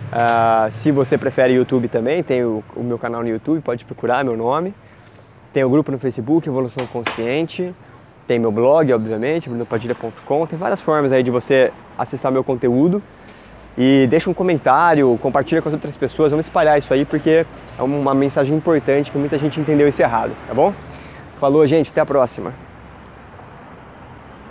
Uh, 0.08 0.72
se 0.72 0.92
você 0.92 1.18
prefere 1.18 1.54
YouTube 1.54 1.88
também, 1.88 2.22
tem 2.24 2.44
o, 2.44 2.64
o, 2.76 2.84
meu 2.84 2.98
canal 2.98 3.22
no 3.22 3.30
YouTube, 3.30 3.62
pode 3.62 3.86
procurar 3.86 4.26
meu 4.26 4.36
nome. 4.36 4.74
Tem 5.54 5.64
o 5.64 5.70
grupo 5.70 5.92
no 5.92 6.00
Facebook, 6.00 6.48
Evolução 6.48 6.86
Consciente. 6.88 7.74
Tem 8.26 8.38
meu 8.38 8.52
blog, 8.52 8.92
obviamente, 8.92 9.48
brunopadilha.com. 9.48 10.46
Tem 10.46 10.60
várias 10.60 10.82
formas 10.82 11.14
aí 11.14 11.24
de 11.24 11.32
você 11.32 11.72
acessar 11.98 12.32
meu 12.32 12.44
conteúdo. 12.44 13.02
E 13.78 14.08
deixa 14.10 14.30
um 14.30 14.34
comentário, 14.34 15.18
compartilha 15.22 15.62
com 15.62 15.70
as 15.70 15.74
outras 15.74 15.96
pessoas, 15.96 16.32
vamos 16.32 16.48
espalhar 16.48 16.80
isso 16.80 16.92
aí 16.92 17.06
porque 17.06 17.46
é 17.78 17.84
uma 17.84 18.14
mensagem 18.14 18.56
importante 18.56 19.12
que 19.12 19.18
muita 19.20 19.38
gente 19.38 19.60
entendeu 19.60 19.88
isso 19.88 20.02
errado, 20.02 20.32
tá 20.48 20.54
bom? 20.54 20.74
Falou, 21.40 21.66
gente, 21.68 21.92
até 21.92 22.02
a 22.02 22.06
próxima. 22.06 22.52